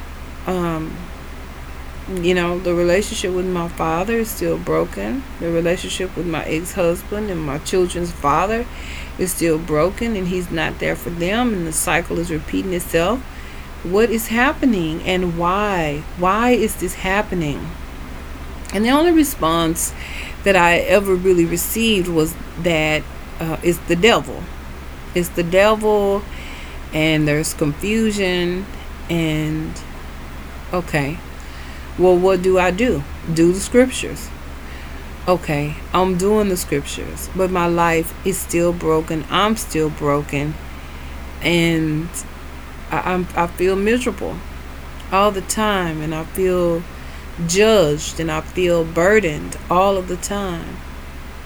um, 0.45 0.95
you 2.09 2.33
know, 2.33 2.57
the 2.57 2.73
relationship 2.73 3.33
with 3.33 3.45
my 3.45 3.67
father 3.67 4.13
is 4.13 4.31
still 4.31 4.57
broken. 4.57 5.23
The 5.39 5.51
relationship 5.51 6.15
with 6.15 6.25
my 6.25 6.43
ex 6.45 6.73
husband 6.73 7.29
and 7.29 7.41
my 7.41 7.57
children's 7.59 8.11
father 8.11 8.65
is 9.17 9.33
still 9.33 9.57
broken, 9.57 10.15
and 10.15 10.27
he's 10.27 10.49
not 10.49 10.79
there 10.79 10.95
for 10.95 11.09
them, 11.09 11.53
and 11.53 11.67
the 11.67 11.73
cycle 11.73 12.17
is 12.17 12.31
repeating 12.31 12.73
itself. 12.73 13.19
What 13.83 14.09
is 14.09 14.27
happening 14.27 15.01
and 15.03 15.37
why? 15.37 16.03
Why 16.17 16.51
is 16.51 16.77
this 16.77 16.95
happening? 16.95 17.69
And 18.73 18.85
the 18.85 18.89
only 18.89 19.11
response 19.11 19.93
that 20.43 20.55
I 20.55 20.77
ever 20.77 21.13
really 21.13 21.45
received 21.45 22.07
was 22.07 22.35
that 22.59 23.03
uh, 23.39 23.57
it's 23.63 23.79
the 23.79 23.95
devil. 23.95 24.43
It's 25.15 25.29
the 25.29 25.43
devil, 25.43 26.23
and 26.93 27.27
there's 27.27 27.53
confusion, 27.53 28.65
and 29.09 29.71
okay 30.73 31.17
well, 31.97 32.15
what 32.15 32.43
do 32.43 32.59
I 32.59 32.69
do? 32.69 33.03
Do 33.33 33.51
the 33.51 33.59
scriptures. 33.59 34.29
Okay, 35.27 35.75
I'm 35.93 36.17
doing 36.17 36.49
the 36.49 36.57
scriptures, 36.57 37.27
but 37.35 37.49
my 37.49 37.65
life 37.65 38.13
is 38.25 38.37
still 38.37 38.71
broken. 38.71 39.25
I'm 39.29 39.57
still 39.57 39.89
broken. 39.89 40.53
And 41.41 42.07
I, 42.91 43.13
I'm, 43.13 43.27
I 43.35 43.47
feel 43.47 43.75
miserable 43.75 44.37
all 45.11 45.31
the 45.31 45.41
time, 45.41 46.01
and 46.01 46.13
I 46.13 46.23
feel 46.23 46.83
judged, 47.47 48.19
and 48.19 48.31
I 48.31 48.41
feel 48.41 48.85
burdened 48.85 49.57
all 49.69 49.97
of 49.97 50.07
the 50.07 50.17
time. 50.17 50.77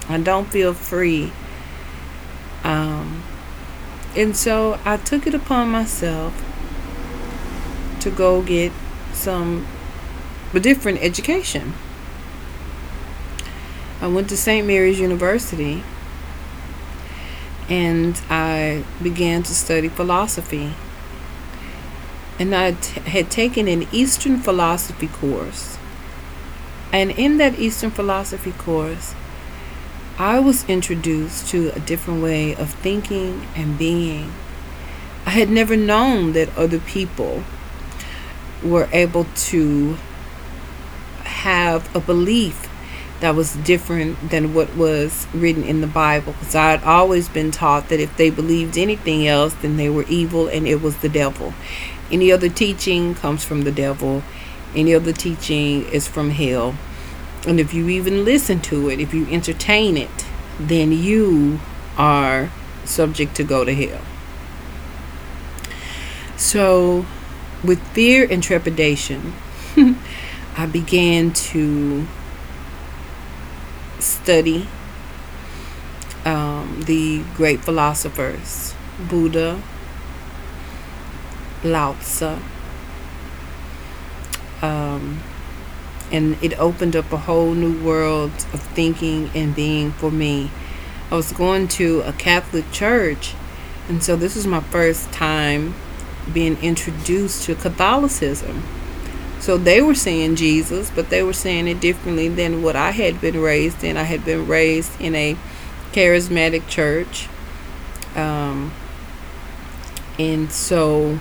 I 0.08 0.18
don't 0.18 0.48
feel 0.48 0.74
free. 0.74 1.32
And 4.14 4.36
so 4.36 4.78
I 4.84 4.98
took 4.98 5.26
it 5.26 5.34
upon 5.34 5.70
myself 5.70 6.34
to 8.00 8.10
go 8.10 8.42
get 8.42 8.72
some 9.12 9.66
different 10.60 11.02
education. 11.02 11.72
I 14.00 14.08
went 14.08 14.28
to 14.30 14.36
St. 14.36 14.66
Mary's 14.66 15.00
University 15.00 15.82
and 17.68 18.20
I 18.28 18.84
began 19.02 19.44
to 19.44 19.54
study 19.54 19.88
philosophy. 19.88 20.74
And 22.38 22.54
I 22.54 22.72
t- 22.72 23.00
had 23.00 23.30
taken 23.30 23.68
an 23.68 23.86
Eastern 23.92 24.38
philosophy 24.38 25.06
course. 25.08 25.78
And 26.92 27.12
in 27.12 27.38
that 27.38 27.58
Eastern 27.58 27.90
philosophy 27.90 28.52
course, 28.52 29.14
I 30.18 30.38
was 30.40 30.68
introduced 30.68 31.48
to 31.48 31.70
a 31.70 31.80
different 31.80 32.22
way 32.22 32.54
of 32.54 32.70
thinking 32.70 33.46
and 33.56 33.78
being. 33.78 34.32
I 35.24 35.30
had 35.30 35.48
never 35.48 35.74
known 35.74 36.32
that 36.32 36.56
other 36.56 36.78
people 36.78 37.44
were 38.62 38.88
able 38.92 39.24
to 39.24 39.96
have 41.24 41.94
a 41.96 42.00
belief 42.00 42.68
that 43.20 43.34
was 43.34 43.54
different 43.56 44.30
than 44.30 44.52
what 44.52 44.76
was 44.76 45.26
written 45.32 45.62
in 45.62 45.80
the 45.80 45.86
Bible. 45.86 46.32
Because 46.32 46.54
I 46.54 46.72
had 46.72 46.84
always 46.84 47.28
been 47.28 47.50
taught 47.50 47.88
that 47.88 48.00
if 48.00 48.14
they 48.16 48.30
believed 48.30 48.76
anything 48.76 49.26
else, 49.26 49.54
then 49.54 49.76
they 49.76 49.88
were 49.88 50.04
evil 50.04 50.48
and 50.48 50.66
it 50.66 50.82
was 50.82 50.98
the 50.98 51.08
devil. 51.08 51.54
Any 52.10 52.30
other 52.30 52.48
teaching 52.48 53.14
comes 53.14 53.44
from 53.44 53.62
the 53.62 53.72
devil, 53.72 54.22
any 54.74 54.94
other 54.94 55.12
teaching 55.12 55.84
is 55.88 56.06
from 56.06 56.30
hell. 56.30 56.74
And 57.46 57.58
if 57.58 57.74
you 57.74 57.88
even 57.88 58.24
listen 58.24 58.60
to 58.62 58.88
it, 58.88 59.00
if 59.00 59.12
you 59.12 59.26
entertain 59.28 59.96
it, 59.96 60.26
then 60.58 60.92
you 60.92 61.60
are 61.96 62.50
subject 62.84 63.34
to 63.36 63.44
go 63.44 63.64
to 63.64 63.74
hell. 63.74 64.00
So, 66.36 67.06
with 67.64 67.80
fear 67.88 68.26
and 68.30 68.42
trepidation, 68.42 69.34
I 70.56 70.66
began 70.66 71.32
to 71.32 72.06
study 73.98 74.68
um, 76.24 76.82
the 76.86 77.22
great 77.34 77.64
philosophers 77.64 78.74
Buddha, 79.08 79.60
Lao 81.64 81.94
Tzu, 81.94 82.38
um, 84.60 85.20
and 86.12 86.36
it 86.42 86.58
opened 86.58 86.94
up 86.94 87.10
a 87.12 87.16
whole 87.16 87.54
new 87.54 87.82
world 87.82 88.30
of 88.52 88.60
thinking 88.60 89.30
and 89.34 89.54
being 89.54 89.90
for 89.92 90.10
me. 90.10 90.50
I 91.10 91.16
was 91.16 91.32
going 91.32 91.68
to 91.68 92.02
a 92.02 92.12
Catholic 92.12 92.70
church, 92.70 93.34
and 93.88 94.02
so 94.02 94.14
this 94.14 94.36
was 94.36 94.46
my 94.46 94.60
first 94.60 95.10
time 95.12 95.74
being 96.32 96.56
introduced 96.62 97.44
to 97.44 97.54
Catholicism. 97.54 98.62
So 99.40 99.58
they 99.58 99.82
were 99.82 99.96
saying 99.96 100.36
Jesus, 100.36 100.90
but 100.90 101.10
they 101.10 101.22
were 101.22 101.32
saying 101.32 101.66
it 101.66 101.80
differently 101.80 102.28
than 102.28 102.62
what 102.62 102.76
I 102.76 102.92
had 102.92 103.20
been 103.20 103.40
raised 103.40 103.82
in. 103.82 103.96
I 103.96 104.04
had 104.04 104.24
been 104.24 104.46
raised 104.46 105.00
in 105.00 105.16
a 105.16 105.36
charismatic 105.90 106.68
church. 106.68 107.28
Um, 108.14 108.72
and 110.16 110.52
so 110.52 111.18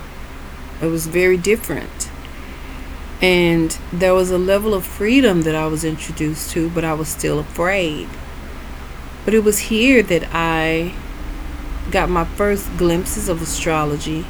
it 0.81 0.85
was 0.85 1.07
very 1.07 1.37
different. 1.37 2.10
And 3.21 3.77
there 3.93 4.13
was 4.13 4.31
a 4.31 4.37
level 4.37 4.73
of 4.73 4.85
freedom 4.85 5.43
that 5.43 5.55
I 5.55 5.67
was 5.67 5.83
introduced 5.83 6.51
to, 6.51 6.69
but 6.71 6.83
I 6.83 6.93
was 6.93 7.07
still 7.07 7.39
afraid. 7.39 8.09
But 9.25 9.33
it 9.33 9.43
was 9.43 9.59
here 9.59 10.01
that 10.03 10.27
I 10.33 10.95
got 11.91 12.09
my 12.09 12.25
first 12.25 12.75
glimpses 12.77 13.29
of 13.29 13.41
astrology 13.41 14.25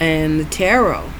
and 0.00 0.40
the 0.40 0.44
tarot 0.44 1.10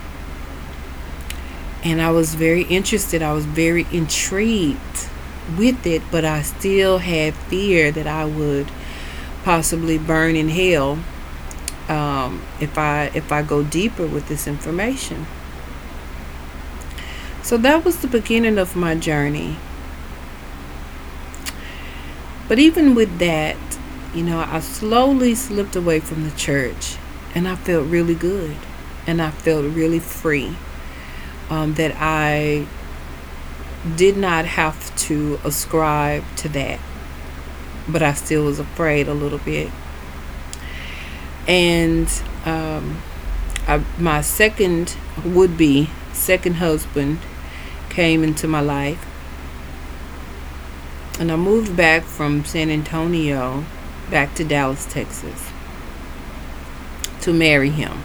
and 1.84 2.00
I 2.00 2.10
was 2.10 2.34
very 2.34 2.62
interested. 2.62 3.22
I 3.22 3.34
was 3.34 3.44
very 3.44 3.86
intrigued 3.92 5.08
with 5.58 5.86
it, 5.86 6.02
but 6.10 6.24
I 6.24 6.40
still 6.42 6.98
had 6.98 7.34
fear 7.34 7.92
that 7.92 8.06
I 8.06 8.24
would 8.24 8.68
possibly 9.44 9.98
burn 9.98 10.34
in 10.34 10.48
hell 10.48 10.98
um, 11.88 12.42
if 12.60 12.78
I 12.78 13.10
if 13.14 13.30
I 13.30 13.42
go 13.42 13.62
deeper 13.62 14.06
with 14.06 14.28
this 14.28 14.46
information. 14.46 15.26
So 17.44 17.58
that 17.58 17.84
was 17.84 17.98
the 17.98 18.08
beginning 18.08 18.56
of 18.56 18.74
my 18.74 18.94
journey. 18.94 19.58
But 22.48 22.58
even 22.58 22.94
with 22.94 23.18
that, 23.18 23.58
you 24.14 24.22
know, 24.22 24.40
I 24.40 24.60
slowly 24.60 25.34
slipped 25.34 25.76
away 25.76 26.00
from 26.00 26.24
the 26.24 26.34
church 26.36 26.96
and 27.34 27.46
I 27.46 27.56
felt 27.56 27.86
really 27.86 28.14
good 28.14 28.56
and 29.06 29.20
I 29.20 29.30
felt 29.30 29.66
really 29.66 29.98
free 29.98 30.56
um, 31.50 31.74
that 31.74 31.94
I 31.98 32.66
did 33.94 34.16
not 34.16 34.46
have 34.46 34.96
to 35.00 35.38
ascribe 35.44 36.24
to 36.36 36.48
that, 36.48 36.80
but 37.86 38.02
I 38.02 38.14
still 38.14 38.46
was 38.46 38.58
afraid 38.58 39.06
a 39.06 39.12
little 39.12 39.38
bit. 39.38 39.70
And 41.46 42.08
um, 42.46 43.02
I, 43.68 43.84
my 43.98 44.22
second 44.22 44.96
would 45.26 45.58
be 45.58 45.90
second 46.14 46.54
husband 46.54 47.18
came 47.94 48.24
into 48.24 48.46
my 48.46 48.60
life. 48.60 49.02
And 51.18 51.30
I 51.30 51.36
moved 51.36 51.76
back 51.76 52.02
from 52.02 52.44
San 52.44 52.70
Antonio 52.70 53.64
back 54.10 54.34
to 54.34 54.44
Dallas, 54.44 54.84
Texas 54.84 55.50
to 57.20 57.32
marry 57.32 57.70
him. 57.70 58.02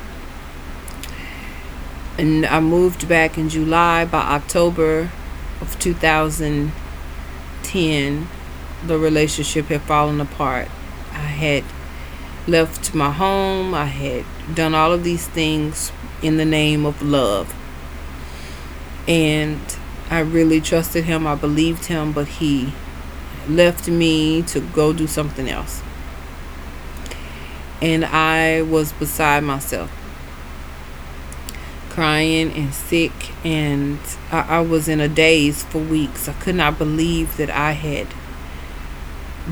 And 2.17 2.46
I 2.46 2.62
moved 2.62 3.10
back 3.10 3.38
in 3.38 3.50
July. 3.50 4.05
By 4.05 4.22
October 4.22 5.12
of 5.60 5.77
2010, 5.79 8.29
the 8.86 8.98
relationship 8.98 9.65
had 9.65 9.81
fallen 9.81 10.22
apart. 10.22 10.69
I 11.12 11.17
had 11.17 11.65
left 12.48 12.96
my 12.96 13.12
home, 13.12 13.74
I 13.74 13.86
had 13.86 14.24
done 14.55 14.74
all 14.74 14.93
of 14.93 15.03
these 15.03 15.27
things 15.27 15.91
in 16.22 16.38
the 16.38 16.46
name 16.46 16.86
of 16.86 17.01
love. 17.01 17.53
And 19.10 19.60
I 20.12 20.20
really 20.20 20.62
trusted 20.62 21.06
him, 21.06 21.25
I 21.25 21.34
believed 21.34 21.86
him, 21.86 22.12
but 22.12 22.28
he 22.28 22.74
left 23.48 23.88
me 23.88 24.44
to 24.44 24.60
go 24.62 24.94
do 24.94 25.08
something 25.08 25.50
else. 25.50 25.82
And 27.82 28.06
I 28.06 28.62
was 28.62 28.94
beside 28.94 29.44
myself, 29.44 29.89
crying 31.89 32.51
and 32.54 32.72
sick, 32.72 33.32
and 33.44 33.98
I, 34.32 34.42
I 34.42 34.62
was 34.62 34.88
in 34.88 35.00
a 35.00 35.08
daze 35.08 35.63
for 35.63 35.80
weeks. 35.80 36.30
I 36.30 36.34
could 36.34 36.56
not 36.56 36.78
believe 36.78 37.36
that 37.38 37.50
I 37.50 37.72
had 37.72 38.08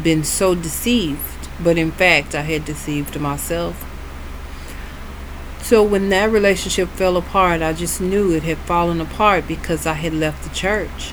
been 0.03 0.23
so 0.23 0.53
deceived, 0.53 1.49
but 1.59 1.79
in 1.79 1.91
fact, 1.91 2.35
I 2.35 2.41
had 2.41 2.63
deceived 2.63 3.19
myself. 3.19 3.86
So 5.67 5.83
when 5.83 6.07
that 6.11 6.31
relationship 6.31 6.87
fell 6.91 7.17
apart, 7.17 7.61
I 7.61 7.73
just 7.73 7.99
knew 7.99 8.31
it 8.31 8.43
had 8.43 8.57
fallen 8.59 9.01
apart 9.01 9.49
because 9.49 9.85
I 9.85 9.95
had 9.95 10.13
left 10.13 10.47
the 10.47 10.55
church. 10.55 11.11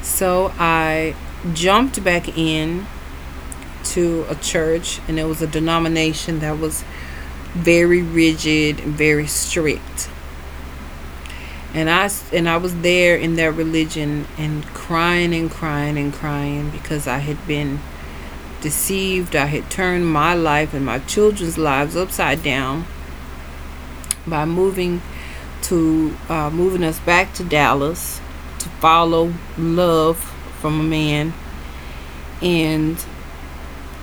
So 0.00 0.50
I 0.58 1.14
jumped 1.52 2.02
back 2.02 2.38
in 2.38 2.86
to 3.84 4.24
a 4.30 4.34
church 4.34 5.02
and 5.06 5.18
it 5.18 5.24
was 5.24 5.42
a 5.42 5.46
denomination 5.46 6.38
that 6.38 6.58
was 6.58 6.84
very 7.52 8.00
rigid 8.00 8.80
and 8.80 8.94
very 8.94 9.26
strict. 9.26 10.08
And 11.74 11.90
I 11.90 12.08
and 12.32 12.48
I 12.48 12.56
was 12.56 12.80
there 12.80 13.14
in 13.14 13.36
that 13.36 13.52
religion 13.52 14.26
and 14.38 14.64
crying 14.68 15.34
and 15.34 15.50
crying 15.50 15.98
and 15.98 16.14
crying 16.14 16.70
because 16.70 17.06
I 17.06 17.18
had 17.18 17.46
been 17.46 17.80
deceived. 18.62 19.36
I 19.36 19.44
had 19.44 19.70
turned 19.70 20.10
my 20.10 20.32
life 20.32 20.72
and 20.72 20.86
my 20.86 21.00
children's 21.00 21.58
lives 21.58 21.94
upside 21.94 22.42
down 22.42 22.86
by 24.28 24.44
moving 24.44 25.02
to 25.62 26.16
uh, 26.28 26.50
moving 26.50 26.84
us 26.84 26.98
back 27.00 27.32
to 27.34 27.44
Dallas 27.44 28.20
to 28.60 28.68
follow 28.80 29.32
love 29.56 30.18
from 30.60 30.80
a 30.80 30.82
man. 30.82 31.32
And 32.40 32.96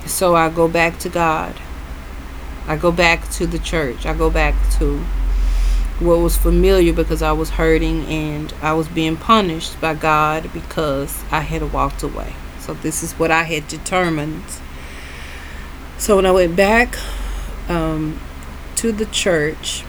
so 0.05 0.35
I 0.35 0.49
go 0.49 0.67
back 0.67 0.99
to 0.99 1.09
God. 1.09 1.55
I 2.67 2.77
go 2.77 2.91
back 2.91 3.29
to 3.31 3.47
the 3.47 3.59
church. 3.59 4.05
I 4.05 4.13
go 4.13 4.29
back 4.29 4.55
to 4.79 4.99
what 5.99 6.19
was 6.19 6.35
familiar 6.35 6.91
because 6.91 7.21
I 7.21 7.31
was 7.31 7.51
hurting 7.51 8.05
and 8.05 8.53
I 8.61 8.73
was 8.73 8.87
being 8.87 9.15
punished 9.15 9.79
by 9.79 9.93
God 9.93 10.51
because 10.53 11.23
I 11.31 11.39
had 11.39 11.71
walked 11.71 12.03
away. 12.03 12.33
So 12.59 12.73
this 12.73 13.01
is 13.01 13.13
what 13.13 13.31
I 13.31 13.43
had 13.43 13.67
determined. 13.67 14.43
So 15.97 16.17
when 16.17 16.25
I 16.25 16.31
went 16.31 16.55
back 16.55 16.97
um, 17.69 18.19
to 18.77 18.91
the 18.91 19.05
church 19.05 19.83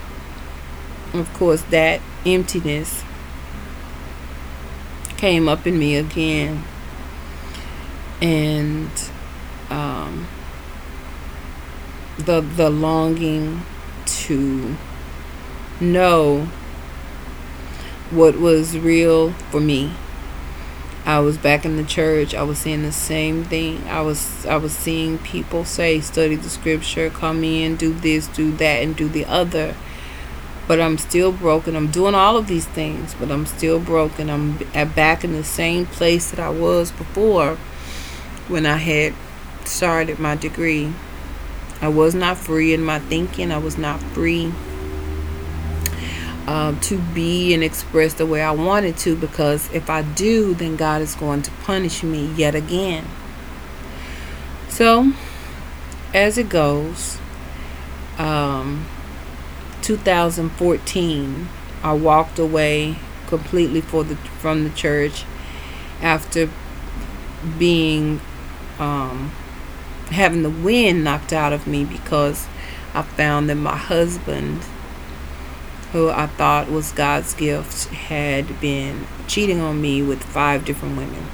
of 1.19 1.33
course, 1.35 1.63
that 1.71 2.01
emptiness 2.25 3.03
came 5.17 5.49
up 5.49 5.67
in 5.67 5.79
me 5.79 5.97
again. 5.97 6.65
And 8.21 8.91
um, 9.71 10.27
the 12.19 12.41
the 12.41 12.71
longing 12.71 13.63
to 14.07 14.77
know 15.81 16.49
what 18.11 18.39
was 18.39 18.79
real 18.79 19.33
for 19.33 19.61
me. 19.61 19.93
I 21.05 21.21
was 21.21 21.39
back 21.39 21.65
in 21.65 21.77
the 21.77 21.85
church. 21.85 22.35
I 22.35 22.43
was 22.43 22.59
seeing 22.59 22.83
the 22.83 22.91
same 22.91 23.45
thing. 23.45 23.87
I 23.89 24.01
was 24.01 24.47
I 24.47 24.57
was 24.57 24.75
seeing 24.75 25.19
people 25.19 25.65
say, 25.65 26.01
study 26.01 26.37
the 26.37 26.49
scripture, 26.49 27.11
come 27.11 27.45
in, 27.45 27.77
do 27.77 27.93
this, 27.93 28.27
do 28.29 28.51
that, 28.57 28.83
and 28.83 28.97
do 28.97 29.09
the 29.09 29.25
other 29.27 29.77
but 30.67 30.81
I'm 30.81 30.99
still 30.99 31.33
broken. 31.33 31.77
I'm 31.77 31.91
doing 31.91 32.15
all 32.15 32.37
of 32.37 32.47
these 32.47 32.67
things, 32.67 33.15
but 33.15 33.31
I'm 33.31 33.47
still 33.47 33.79
broken. 33.79 34.29
I'm 34.29 34.59
back 34.95 35.25
in 35.25 35.33
the 35.33 35.45
same 35.45 35.87
place 35.87 36.31
that 36.31 36.41
I 36.41 36.51
was 36.51 36.91
before 36.91 37.57
when 38.49 38.67
I 38.67 38.77
had 38.77 39.15
started 39.65 40.19
my 40.19 40.35
degree. 40.35 40.93
I 41.81 41.89
was 41.89 42.15
not 42.15 42.37
free 42.37 42.73
in 42.73 42.83
my 42.83 42.99
thinking. 42.99 43.53
I 43.53 43.59
was 43.59 43.77
not 43.77 44.01
free 44.01 44.53
uh, 46.47 46.79
to 46.81 46.99
be 46.99 47.53
and 47.55 47.63
express 47.63 48.15
the 48.15 48.27
way 48.27 48.43
I 48.43 48.53
wanted 48.53 48.97
to 48.99 49.17
because 49.17 49.71
if 49.73 49.91
I 49.91 50.03
do, 50.03 50.55
then 50.55 50.77
God 50.77 51.03
is 51.03 51.15
going 51.15 51.43
to 51.43 51.51
punish 51.63 52.03
me 52.03 52.27
yet 52.35 52.55
again. 52.55 53.05
So, 54.69 55.13
as 56.15 56.39
it 56.39 56.49
goes, 56.49 57.19
um, 58.19 58.87
2014, 59.87 61.49
I 61.85 61.93
walked 61.93 62.41
away 62.41 62.97
completely 63.29 63.81
for 63.81 64.03
the 64.03 64.17
from 64.17 64.65
the 64.65 64.71
church 64.71 65.25
after 66.03 66.51
being 67.57 68.21
um, 68.81 69.31
having 70.07 70.43
the 70.43 70.51
wind 70.51 71.05
knocked 71.05 71.33
out 71.33 71.53
of 71.53 71.69
me 71.69 71.85
because 71.85 72.49
I 72.95 73.03
found 73.03 73.49
that 73.49 73.55
my 73.55 73.77
husband, 73.77 74.65
who 75.93 76.11
I 76.11 76.27
thought 76.27 76.69
was 76.69 76.91
God's 76.91 77.33
gift, 77.35 77.87
had 77.91 78.61
been 78.61 79.07
cheating 79.29 79.61
on 79.61 79.81
me 79.81 80.03
with 80.03 80.25
five 80.25 80.65
different 80.65 80.97
women, 80.97 81.27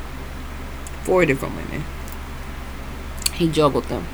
four 1.05 1.25
different 1.25 1.57
women. 1.57 1.85
He 3.33 3.51
juggled 3.51 3.85
them. 3.85 4.07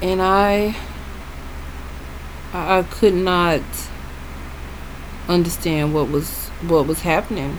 And 0.00 0.22
I 0.22 0.74
I, 2.54 2.82
could 2.82 3.14
not 3.14 3.62
understand 5.26 5.94
what 5.94 6.08
was 6.10 6.48
what 6.66 6.86
was 6.86 7.00
happening 7.00 7.58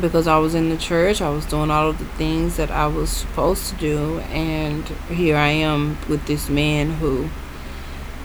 because 0.00 0.26
I 0.28 0.38
was 0.38 0.54
in 0.54 0.68
the 0.68 0.76
church, 0.76 1.20
I 1.20 1.30
was 1.30 1.44
doing 1.46 1.70
all 1.70 1.88
of 1.88 1.98
the 1.98 2.04
things 2.04 2.56
that 2.56 2.70
I 2.70 2.86
was 2.86 3.10
supposed 3.10 3.70
to 3.70 3.74
do, 3.76 4.18
and 4.20 4.86
here 5.08 5.36
I 5.36 5.48
am 5.48 5.98
with 6.08 6.26
this 6.26 6.48
man 6.48 6.90
who 6.90 7.28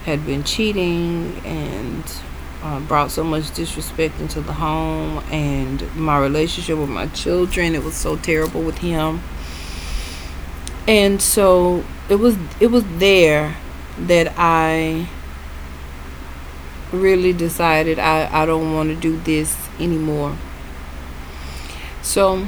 had 0.04 0.24
been 0.26 0.44
cheating 0.44 1.40
and 1.44 2.04
uh, 2.62 2.80
brought 2.80 3.10
so 3.10 3.24
much 3.24 3.52
disrespect 3.54 4.20
into 4.20 4.40
the 4.40 4.52
home, 4.52 5.24
and 5.30 5.94
my 5.96 6.18
relationship 6.18 6.78
with 6.78 6.90
my 6.90 7.06
children. 7.08 7.74
It 7.74 7.82
was 7.82 7.94
so 7.94 8.16
terrible 8.16 8.62
with 8.62 8.78
him, 8.78 9.22
and 10.86 11.20
so 11.20 11.84
it 12.08 12.16
was 12.16 12.36
it 12.60 12.68
was 12.68 12.84
there 12.98 13.56
that 13.98 14.32
I 14.36 15.08
really 17.00 17.32
decided 17.32 17.98
I, 17.98 18.28
I 18.42 18.46
don't 18.46 18.72
want 18.74 18.90
to 18.90 18.96
do 18.96 19.18
this 19.20 19.56
anymore. 19.78 20.36
So 22.02 22.46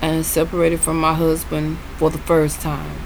I 0.00 0.22
separated 0.22 0.80
from 0.80 1.00
my 1.00 1.14
husband 1.14 1.78
for 1.98 2.10
the 2.10 2.18
first 2.18 2.60
time. 2.60 2.96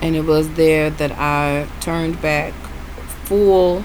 And 0.00 0.14
it 0.14 0.22
was 0.22 0.54
there 0.54 0.90
that 0.90 1.12
I 1.12 1.68
turned 1.80 2.20
back 2.20 2.52
full 3.24 3.84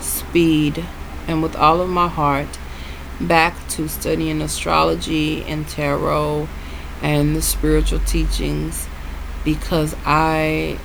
speed 0.00 0.84
and 1.26 1.42
with 1.42 1.56
all 1.56 1.80
of 1.80 1.88
my 1.88 2.08
heart 2.08 2.58
back 3.20 3.54
to 3.68 3.88
studying 3.88 4.42
astrology 4.42 5.42
and 5.44 5.66
tarot 5.68 6.48
and 7.02 7.34
the 7.34 7.42
spiritual 7.42 8.00
teachings 8.00 8.88
because 9.44 9.94
I 10.04 10.78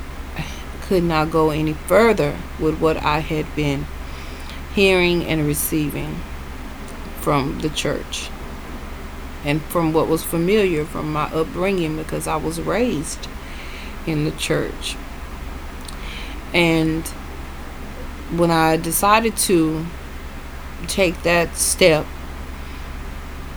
could 0.91 1.03
not 1.05 1.31
go 1.31 1.51
any 1.51 1.71
further 1.71 2.37
with 2.59 2.81
what 2.81 2.97
I 2.97 3.19
had 3.19 3.45
been 3.55 3.85
hearing 4.75 5.23
and 5.23 5.47
receiving 5.47 6.17
from 7.21 7.59
the 7.59 7.69
church 7.69 8.29
and 9.45 9.61
from 9.61 9.93
what 9.93 10.09
was 10.09 10.21
familiar 10.21 10.83
from 10.83 11.13
my 11.13 11.33
upbringing 11.33 11.95
because 11.95 12.27
I 12.27 12.35
was 12.35 12.59
raised 12.59 13.29
in 14.05 14.25
the 14.25 14.31
church. 14.31 14.97
And 16.53 17.07
when 18.35 18.51
I 18.51 18.75
decided 18.75 19.37
to 19.47 19.85
take 20.87 21.23
that 21.23 21.55
step, 21.55 22.05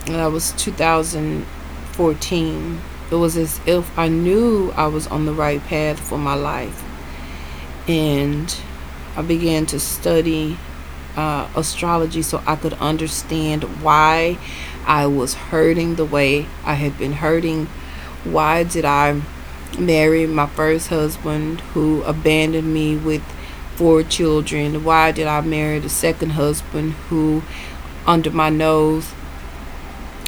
and 0.07 0.15
that 0.15 0.31
was 0.31 0.53
2014, 0.53 2.81
it 3.11 3.17
was 3.17 3.37
as 3.37 3.61
if 3.67 3.99
I 3.99 4.07
knew 4.07 4.71
I 4.77 4.87
was 4.87 5.09
on 5.09 5.27
the 5.27 5.33
right 5.33 5.61
path 5.65 5.99
for 5.99 6.17
my 6.17 6.35
life 6.35 6.84
and 7.87 8.55
I 9.17 9.23
began 9.23 9.67
to 9.67 9.79
study 9.79 10.59
uh, 11.17 11.49
astrology 11.55 12.23
so 12.23 12.43
I 12.47 12.57
could 12.57 12.73
understand 12.75 13.65
why 13.83 14.39
I 14.87 15.07
was 15.07 15.35
hurting 15.35 15.95
the 15.95 16.05
way 16.05 16.47
I 16.65 16.75
had 16.75 16.99
been 16.99 17.15
hurting. 17.15 17.67
Why 18.25 18.65
did 18.65 18.85
I 18.85 19.23
marry 19.79 20.27
my 20.27 20.47
first 20.47 20.89
husband 20.89 21.61
who 21.73 22.03
abandoned 22.03 22.73
me 22.73 22.97
with 22.97 23.23
four 23.77 24.03
children? 24.03 24.85
Why 24.85 25.13
did 25.13 25.27
I 25.27 25.41
marry 25.43 25.79
the 25.79 25.89
second 25.89 26.31
husband 26.31 26.93
who, 27.09 27.43
under 28.07 28.31
my 28.31 28.51
nose, 28.51 29.13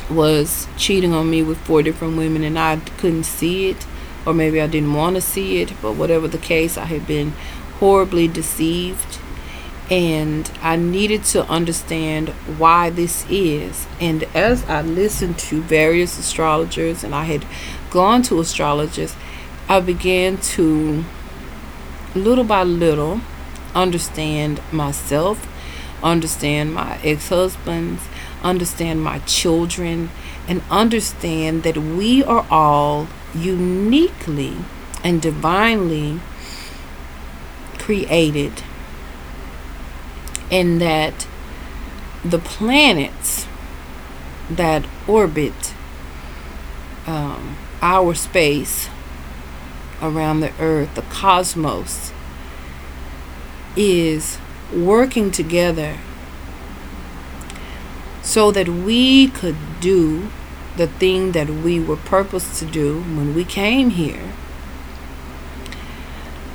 was 0.08 0.68
cheating 0.76 1.12
on 1.12 1.30
me 1.30 1.42
with 1.42 1.58
four 1.58 1.82
different 1.82 2.16
women 2.16 2.44
and 2.44 2.58
I 2.58 2.76
couldn't 2.98 3.24
see 3.24 3.70
it? 3.70 3.86
Or 4.26 4.34
maybe 4.34 4.60
I 4.60 4.66
didn't 4.66 4.94
want 4.94 5.16
to 5.16 5.22
see 5.22 5.62
it, 5.62 5.72
but 5.80 5.92
whatever 5.92 6.26
the 6.26 6.38
case, 6.38 6.76
I 6.76 6.86
had 6.86 7.06
been 7.06 7.32
horribly 7.78 8.26
deceived 8.26 9.20
and 9.88 10.50
I 10.62 10.74
needed 10.76 11.22
to 11.26 11.46
understand 11.48 12.30
why 12.58 12.90
this 12.90 13.24
is. 13.30 13.86
And 14.00 14.24
as 14.34 14.64
I 14.64 14.82
listened 14.82 15.38
to 15.40 15.62
various 15.62 16.18
astrologers 16.18 17.04
and 17.04 17.14
I 17.14 17.24
had 17.24 17.46
gone 17.90 18.22
to 18.22 18.40
astrologers, 18.40 19.14
I 19.68 19.80
began 19.80 20.38
to 20.38 21.04
little 22.14 22.44
by 22.44 22.64
little 22.64 23.20
understand 23.74 24.60
myself, 24.72 25.46
understand 26.02 26.74
my 26.74 26.98
ex 27.04 27.28
husbands, 27.28 28.02
understand 28.42 29.02
my 29.02 29.18
children, 29.20 30.10
and 30.48 30.62
understand 30.70 31.62
that 31.62 31.76
we 31.76 32.24
are 32.24 32.46
all 32.50 33.06
uniquely 33.42 34.56
and 35.04 35.20
divinely 35.22 36.20
created 37.78 38.62
and 40.50 40.80
that 40.80 41.26
the 42.24 42.38
planets 42.38 43.46
that 44.50 44.84
orbit 45.06 45.74
um, 47.06 47.56
our 47.82 48.14
space 48.14 48.88
around 50.02 50.40
the 50.40 50.52
earth, 50.60 50.94
the 50.94 51.02
cosmos, 51.02 52.12
is 53.76 54.38
working 54.74 55.30
together 55.30 55.96
so 58.22 58.50
that 58.50 58.68
we 58.68 59.28
could 59.28 59.56
do 59.80 60.28
the 60.76 60.86
thing 60.86 61.32
that 61.32 61.48
we 61.48 61.80
were 61.80 61.96
purposed 61.96 62.58
to 62.58 62.66
do 62.66 63.00
when 63.00 63.34
we 63.34 63.44
came 63.44 63.90
here. 63.90 64.32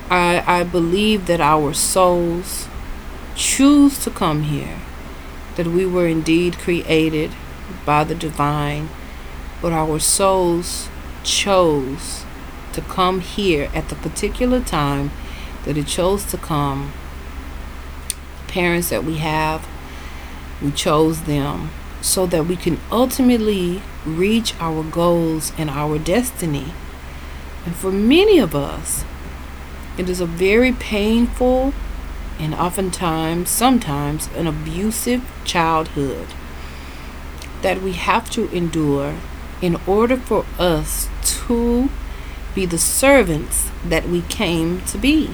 I, 0.09 0.43
I 0.45 0.63
believe 0.63 1.25
that 1.27 1.41
our 1.41 1.73
souls 1.73 2.67
choose 3.35 4.03
to 4.03 4.11
come 4.11 4.43
here, 4.43 4.79
that 5.55 5.67
we 5.67 5.85
were 5.85 6.07
indeed 6.07 6.59
created 6.59 7.31
by 7.85 8.03
the 8.03 8.13
divine, 8.13 8.89
but 9.61 9.71
our 9.71 9.99
souls 9.99 10.89
chose 11.23 12.25
to 12.73 12.81
come 12.81 13.21
here 13.21 13.69
at 13.73 13.89
the 13.89 13.95
particular 13.95 14.59
time 14.59 15.11
that 15.65 15.77
it 15.77 15.87
chose 15.87 16.25
to 16.25 16.37
come. 16.37 16.93
The 18.45 18.51
parents 18.51 18.89
that 18.89 19.03
we 19.03 19.17
have, 19.17 19.67
we 20.61 20.71
chose 20.71 21.23
them 21.23 21.71
so 22.01 22.25
that 22.25 22.45
we 22.45 22.55
can 22.55 22.79
ultimately 22.91 23.81
reach 24.05 24.53
our 24.59 24.83
goals 24.83 25.53
and 25.57 25.69
our 25.69 25.99
destiny. 25.99 26.73
And 27.65 27.75
for 27.75 27.91
many 27.91 28.39
of 28.39 28.55
us, 28.55 29.05
it 29.97 30.09
is 30.09 30.19
a 30.19 30.25
very 30.25 30.71
painful 30.71 31.73
and 32.39 32.55
oftentimes, 32.55 33.49
sometimes, 33.49 34.27
an 34.35 34.47
abusive 34.47 35.23
childhood 35.45 36.27
that 37.61 37.81
we 37.81 37.91
have 37.93 38.29
to 38.31 38.49
endure 38.49 39.15
in 39.61 39.77
order 39.85 40.17
for 40.17 40.45
us 40.57 41.07
to 41.23 41.89
be 42.55 42.65
the 42.65 42.79
servants 42.79 43.69
that 43.85 44.09
we 44.09 44.21
came 44.23 44.81
to 44.85 44.97
be, 44.97 45.29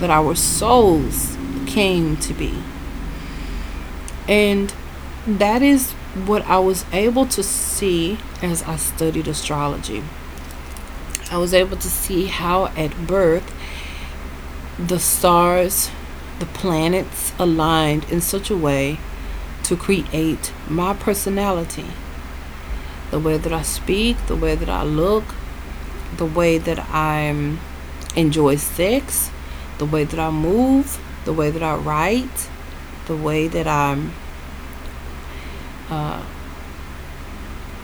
that 0.00 0.10
our 0.10 0.34
souls 0.34 1.38
came 1.66 2.16
to 2.18 2.34
be. 2.34 2.62
And 4.28 4.74
that 5.26 5.62
is 5.62 5.92
what 6.26 6.42
I 6.42 6.58
was 6.58 6.84
able 6.92 7.26
to 7.26 7.42
see 7.42 8.18
as 8.42 8.62
I 8.62 8.76
studied 8.76 9.26
astrology. 9.26 10.02
I 11.30 11.38
was 11.38 11.54
able 11.54 11.76
to 11.78 11.88
see 11.88 12.26
how 12.26 12.66
at 12.76 13.06
birth 13.06 13.54
the 14.78 14.98
stars 14.98 15.90
the 16.38 16.46
planets 16.46 17.32
aligned 17.38 18.04
in 18.10 18.20
such 18.20 18.50
a 18.50 18.56
way 18.56 18.98
to 19.62 19.76
create 19.76 20.52
my 20.68 20.92
personality. 20.92 21.86
The 23.10 23.18
way 23.18 23.38
that 23.38 23.52
I 23.52 23.62
speak, 23.62 24.16
the 24.26 24.36
way 24.36 24.54
that 24.54 24.68
I 24.68 24.82
look, 24.82 25.24
the 26.16 26.26
way 26.26 26.58
that 26.58 26.78
I 26.90 27.30
um, 27.30 27.60
enjoy 28.14 28.56
sex, 28.56 29.30
the 29.78 29.86
way 29.86 30.04
that 30.04 30.18
I 30.18 30.30
move, 30.30 31.00
the 31.24 31.32
way 31.32 31.50
that 31.50 31.62
I 31.62 31.76
write, 31.76 32.50
the 33.06 33.16
way 33.16 33.48
that 33.48 33.66
I 33.66 33.92
um, 33.92 34.12
uh, 35.90 36.24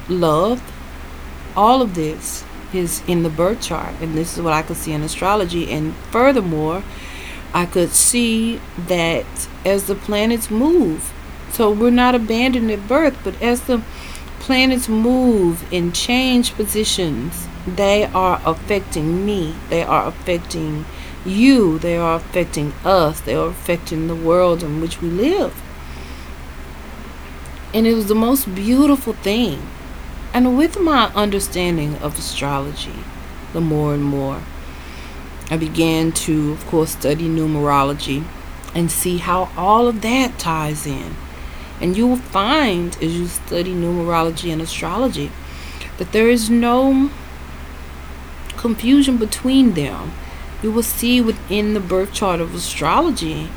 love. 0.09 0.63
All 1.57 1.83
of 1.83 1.95
this 1.95 2.45
is 2.73 3.03
in 3.07 3.23
the 3.23 3.29
birth 3.29 3.61
chart, 3.61 3.95
and 4.01 4.15
this 4.15 4.37
is 4.37 4.43
what 4.43 4.53
I 4.53 4.63
could 4.63 4.77
see 4.77 4.93
in 4.93 5.03
astrology. 5.03 5.71
And 5.71 5.95
furthermore, 6.11 6.83
I 7.53 7.67
could 7.67 7.91
see 7.91 8.61
that 8.79 9.27
as 9.65 9.87
the 9.87 9.97
planets 9.97 10.51
move, 10.51 11.13
so 11.51 11.71
we're 11.71 11.91
not 11.91 12.15
abandoned 12.15 12.71
at 12.71 12.87
birth, 12.87 13.19
but 13.25 13.41
as 13.43 13.63
the 13.63 13.83
planets 14.39 14.89
move 14.89 15.71
and 15.73 15.95
change 15.95 16.55
positions, 16.55 17.49
they 17.67 18.05
are 18.05 18.41
affecting 18.45 19.27
me, 19.27 19.55
they 19.69 19.83
are 19.83 20.07
affecting 20.07 20.85
you, 21.25 21.79
they 21.79 21.97
are 21.97 22.17
affecting 22.17 22.73
us, 22.85 23.21
they 23.21 23.35
are 23.35 23.49
affecting 23.49 24.07
the 24.07 24.15
world 24.15 24.63
in 24.63 24.81
which 24.81 25.03
we 25.03 25.09
live. 25.09 25.55
And 27.73 27.87
it 27.87 27.95
was 27.95 28.07
the 28.07 28.15
most 28.15 28.55
beautiful 28.55 29.13
thing. 29.13 29.67
And 30.33 30.57
with 30.57 30.79
my 30.79 31.07
understanding 31.15 31.97
of 31.97 32.19
astrology, 32.19 33.05
the 33.53 33.61
more 33.61 33.95
and 33.95 34.05
more, 34.05 34.43
I 35.51 35.57
began 35.57 36.13
to, 36.13 36.53
of 36.53 36.67
course, 36.67 36.93
study 36.93 37.29
numerology 37.29 38.25
and 38.75 38.91
see 38.91 39.19
how 39.19 39.51
all 39.57 39.89
of 39.89 40.01
that 40.03 40.39
ties 40.39 40.87
in. 40.87 41.17
And 41.81 41.97
you 41.97 42.07
will 42.07 42.17
find 42.17 42.97
as 43.03 43.19
you 43.19 43.27
study 43.27 43.73
numerology 43.73 44.53
and 44.53 44.63
astrology 44.63 45.33
that 45.99 46.13
there 46.13 46.29
is 46.29 46.51
no 46.51 47.11
confusion 48.57 49.17
between 49.17 49.75
them. 49.75 50.13
You 50.63 50.71
will 50.71 50.83
see 50.83 51.21
within 51.21 51.75
the 51.75 51.81
birth 51.81 52.13
chart 52.13 52.41
of 52.41 52.55
astrology 52.55 53.49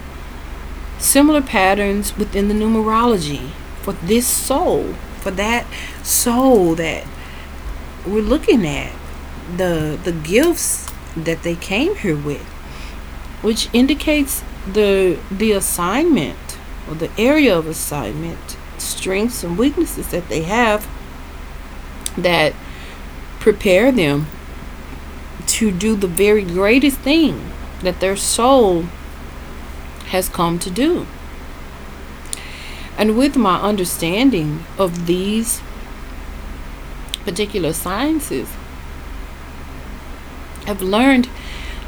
similar 0.97 1.41
patterns 1.41 2.17
within 2.17 2.47
the 2.47 2.53
numerology 2.53 3.51
for 3.83 3.93
this 3.93 4.25
soul, 4.25 4.93
for 5.19 5.31
that 5.31 5.67
soul 6.03 6.75
that 6.75 7.05
we're 8.05 8.21
looking 8.21 8.65
at. 8.65 8.93
The 9.57 9.99
the 10.03 10.13
gifts 10.13 10.91
that 11.15 11.43
they 11.43 11.55
came 11.55 11.95
here 11.95 12.15
with, 12.15 12.45
which 13.41 13.69
indicates 13.73 14.43
the 14.65 15.19
the 15.29 15.51
assignment 15.51 16.57
or 16.87 16.95
the 16.95 17.11
area 17.17 17.55
of 17.57 17.67
assignment, 17.67 18.57
strengths 18.77 19.43
and 19.43 19.57
weaknesses 19.57 20.09
that 20.09 20.29
they 20.29 20.43
have 20.43 20.87
that 22.17 22.53
prepare 23.39 23.91
them 23.91 24.27
to 25.45 25.71
do 25.71 25.95
the 25.95 26.07
very 26.07 26.43
greatest 26.43 26.99
thing 26.99 27.51
that 27.81 27.99
their 27.99 28.15
soul 28.15 28.83
has 30.07 30.29
come 30.29 30.57
to 30.59 30.69
do. 30.69 31.05
And 33.03 33.17
with 33.17 33.35
my 33.35 33.59
understanding 33.59 34.63
of 34.77 35.07
these 35.07 35.61
particular 37.25 37.73
sciences, 37.73 38.47
I've 40.65 40.81
learned 40.81 41.27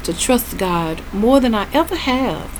to 0.02 0.12
trust 0.12 0.58
God 0.58 1.00
more 1.14 1.40
than 1.40 1.54
I 1.54 1.72
ever 1.72 1.96
have. 1.96 2.50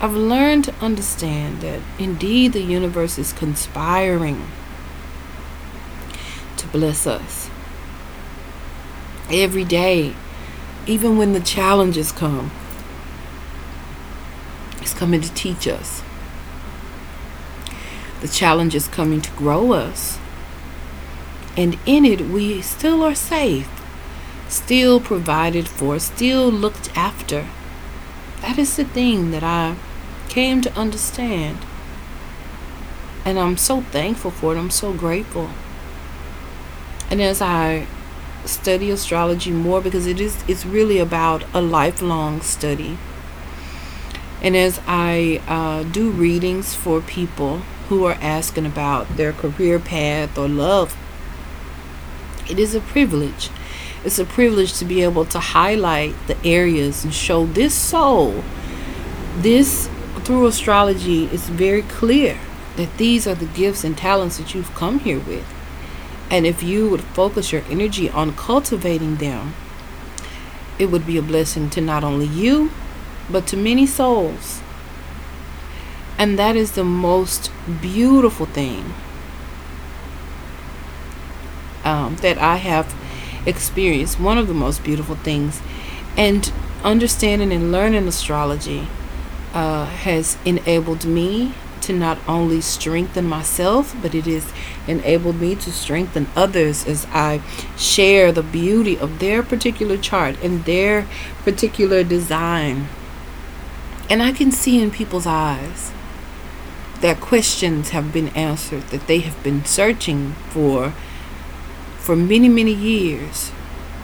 I've 0.00 0.16
learned 0.16 0.64
to 0.64 0.74
understand 0.80 1.60
that 1.60 1.80
indeed 1.96 2.54
the 2.54 2.60
universe 2.60 3.16
is 3.18 3.32
conspiring 3.32 4.48
to 6.56 6.66
bless 6.66 7.06
us. 7.06 7.48
Every 9.30 9.62
day, 9.62 10.16
even 10.88 11.16
when 11.16 11.34
the 11.34 11.40
challenges 11.40 12.10
come, 12.10 12.50
it's 14.80 14.92
coming 14.92 15.20
to 15.20 15.32
teach 15.34 15.68
us. 15.68 16.02
The 18.22 18.28
challenge 18.28 18.74
is 18.74 18.88
coming 18.88 19.20
to 19.20 19.30
grow 19.32 19.72
us. 19.72 20.18
And 21.56 21.78
in 21.84 22.06
it, 22.06 22.22
we 22.22 22.62
still 22.62 23.02
are 23.02 23.14
safe 23.14 23.68
still 24.52 25.00
provided 25.00 25.66
for, 25.66 25.98
still 25.98 26.50
looked 26.50 26.94
after. 26.96 27.46
That 28.42 28.58
is 28.58 28.76
the 28.76 28.84
thing 28.84 29.30
that 29.30 29.42
I 29.42 29.76
came 30.28 30.60
to 30.62 30.78
understand. 30.78 31.58
And 33.24 33.38
I'm 33.38 33.56
so 33.56 33.80
thankful 33.80 34.30
for 34.30 34.54
it. 34.54 34.58
I'm 34.58 34.70
so 34.70 34.92
grateful. 34.92 35.50
And 37.10 37.22
as 37.22 37.40
I 37.40 37.86
study 38.44 38.90
astrology 38.90 39.52
more 39.52 39.80
because 39.80 40.06
it 40.06 40.20
is 40.20 40.42
it's 40.48 40.66
really 40.66 40.98
about 40.98 41.44
a 41.54 41.62
lifelong 41.62 42.40
study. 42.40 42.98
And 44.42 44.56
as 44.56 44.80
I 44.86 45.40
uh, 45.46 45.84
do 45.84 46.10
readings 46.10 46.74
for 46.74 47.00
people 47.00 47.62
who 47.92 48.06
are 48.06 48.16
asking 48.22 48.64
about 48.64 49.16
their 49.16 49.32
career 49.32 49.78
path 49.78 50.38
or 50.38 50.48
love, 50.48 50.96
it 52.48 52.58
is 52.58 52.74
a 52.74 52.80
privilege. 52.80 53.50
It's 54.02 54.18
a 54.18 54.24
privilege 54.24 54.78
to 54.78 54.84
be 54.84 55.02
able 55.02 55.26
to 55.26 55.38
highlight 55.38 56.14
the 56.26 56.36
areas 56.44 57.04
and 57.04 57.12
show 57.12 57.44
this 57.44 57.74
soul, 57.74 58.42
this 59.36 59.90
through 60.24 60.46
astrology, 60.46 61.26
it's 61.26 61.48
very 61.48 61.82
clear 61.82 62.38
that 62.76 62.96
these 62.96 63.26
are 63.26 63.34
the 63.34 63.46
gifts 63.46 63.84
and 63.84 63.96
talents 63.96 64.38
that 64.38 64.54
you've 64.54 64.74
come 64.74 65.00
here 65.00 65.18
with. 65.18 65.46
And 66.30 66.46
if 66.46 66.62
you 66.62 66.88
would 66.88 67.02
focus 67.02 67.52
your 67.52 67.62
energy 67.68 68.08
on 68.08 68.34
cultivating 68.34 69.16
them, 69.16 69.54
it 70.78 70.86
would 70.86 71.06
be 71.06 71.18
a 71.18 71.22
blessing 71.22 71.68
to 71.70 71.82
not 71.82 72.04
only 72.04 72.26
you, 72.26 72.70
but 73.30 73.46
to 73.48 73.56
many 73.56 73.86
souls. 73.86 74.62
And 76.18 76.38
that 76.38 76.56
is 76.56 76.72
the 76.72 76.84
most 76.84 77.50
beautiful 77.80 78.46
thing 78.46 78.94
um, 81.84 82.16
that 82.16 82.38
I 82.38 82.56
have 82.56 82.94
experienced. 83.46 84.20
One 84.20 84.38
of 84.38 84.48
the 84.48 84.54
most 84.54 84.84
beautiful 84.84 85.16
things. 85.16 85.60
And 86.16 86.52
understanding 86.84 87.52
and 87.52 87.72
learning 87.72 88.06
astrology 88.06 88.88
uh, 89.54 89.86
has 89.86 90.36
enabled 90.44 91.04
me 91.04 91.54
to 91.82 91.92
not 91.92 92.18
only 92.28 92.60
strengthen 92.60 93.26
myself, 93.26 93.94
but 94.00 94.14
it 94.14 94.26
has 94.26 94.52
enabled 94.86 95.40
me 95.40 95.54
to 95.56 95.72
strengthen 95.72 96.28
others 96.36 96.86
as 96.86 97.06
I 97.12 97.42
share 97.76 98.30
the 98.30 98.42
beauty 98.42 98.96
of 98.96 99.18
their 99.18 99.42
particular 99.42 99.96
chart 99.96 100.36
and 100.42 100.64
their 100.64 101.06
particular 101.44 102.04
design. 102.04 102.88
And 104.08 104.22
I 104.22 104.32
can 104.32 104.52
see 104.52 104.80
in 104.80 104.90
people's 104.90 105.26
eyes 105.26 105.92
that 107.02 107.20
questions 107.20 107.90
have 107.90 108.12
been 108.12 108.28
answered 108.28 108.82
that 108.84 109.06
they 109.08 109.18
have 109.18 109.40
been 109.42 109.64
searching 109.64 110.32
for 110.50 110.94
for 111.98 112.16
many, 112.16 112.48
many 112.48 112.72
years 112.72 113.52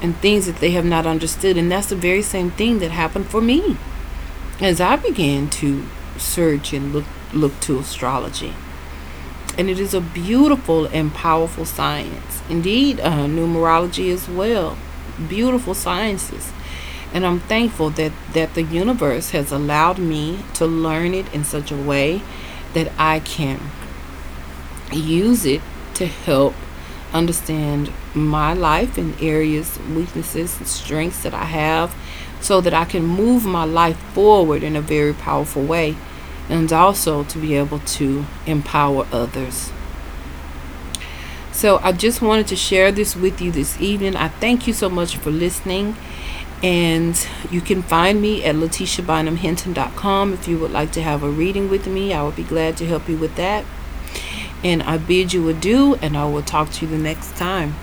and 0.00 0.16
things 0.18 0.46
that 0.46 0.58
they 0.58 0.70
have 0.70 0.84
not 0.84 1.06
understood. 1.06 1.56
And 1.56 1.72
that's 1.72 1.88
the 1.88 1.96
very 1.96 2.22
same 2.22 2.50
thing 2.52 2.78
that 2.78 2.90
happened 2.90 3.26
for 3.26 3.40
me 3.40 3.76
as 4.60 4.80
I 4.80 4.96
began 4.96 5.48
to 5.50 5.84
search 6.16 6.72
and 6.72 6.92
look 6.92 7.06
look 7.32 7.58
to 7.60 7.78
astrology. 7.78 8.54
And 9.56 9.68
it 9.68 9.78
is 9.78 9.94
a 9.94 10.00
beautiful 10.00 10.86
and 10.86 11.12
powerful 11.12 11.64
science. 11.64 12.42
Indeed, 12.48 13.00
uh, 13.00 13.26
numerology 13.26 14.12
as 14.12 14.28
well. 14.28 14.76
Beautiful 15.28 15.74
sciences. 15.74 16.52
And 17.12 17.26
I'm 17.26 17.40
thankful 17.40 17.90
that, 17.90 18.12
that 18.34 18.54
the 18.54 18.62
universe 18.62 19.30
has 19.30 19.50
allowed 19.50 19.98
me 19.98 20.40
to 20.54 20.66
learn 20.66 21.12
it 21.14 21.32
in 21.34 21.42
such 21.42 21.72
a 21.72 21.76
way 21.76 22.22
that 22.74 22.92
I 22.98 23.20
can 23.20 23.60
use 24.92 25.44
it 25.44 25.60
to 25.94 26.06
help 26.06 26.54
understand 27.12 27.90
my 28.14 28.52
life 28.52 28.98
and 28.98 29.20
areas, 29.22 29.78
weaknesses, 29.94 30.58
and 30.58 30.68
strengths 30.68 31.22
that 31.22 31.34
I 31.34 31.44
have 31.44 31.94
so 32.40 32.60
that 32.60 32.74
I 32.74 32.84
can 32.84 33.04
move 33.04 33.44
my 33.44 33.64
life 33.64 33.98
forward 34.12 34.62
in 34.62 34.76
a 34.76 34.80
very 34.80 35.12
powerful 35.12 35.64
way 35.64 35.96
and 36.48 36.72
also 36.72 37.24
to 37.24 37.38
be 37.38 37.54
able 37.54 37.80
to 37.80 38.24
empower 38.46 39.06
others. 39.12 39.70
So 41.52 41.78
I 41.82 41.92
just 41.92 42.22
wanted 42.22 42.46
to 42.48 42.56
share 42.56 42.92
this 42.92 43.16
with 43.16 43.40
you 43.40 43.50
this 43.50 43.80
evening. 43.80 44.14
I 44.14 44.28
thank 44.28 44.66
you 44.66 44.72
so 44.72 44.88
much 44.88 45.16
for 45.16 45.30
listening. 45.30 45.96
And 46.62 47.28
you 47.50 47.60
can 47.60 47.82
find 47.82 48.20
me 48.20 48.44
at 48.44 48.56
letitiabynumhinton.com 48.56 50.32
if 50.32 50.48
you 50.48 50.58
would 50.58 50.72
like 50.72 50.90
to 50.92 51.02
have 51.02 51.22
a 51.22 51.30
reading 51.30 51.68
with 51.68 51.86
me. 51.86 52.12
I 52.12 52.22
would 52.22 52.36
be 52.36 52.42
glad 52.42 52.76
to 52.78 52.86
help 52.86 53.08
you 53.08 53.16
with 53.16 53.36
that. 53.36 53.64
And 54.64 54.82
I 54.82 54.98
bid 54.98 55.32
you 55.32 55.48
adieu, 55.48 55.94
and 56.02 56.16
I 56.16 56.26
will 56.26 56.42
talk 56.42 56.70
to 56.70 56.84
you 56.84 56.90
the 56.90 56.98
next 56.98 57.36
time. 57.36 57.76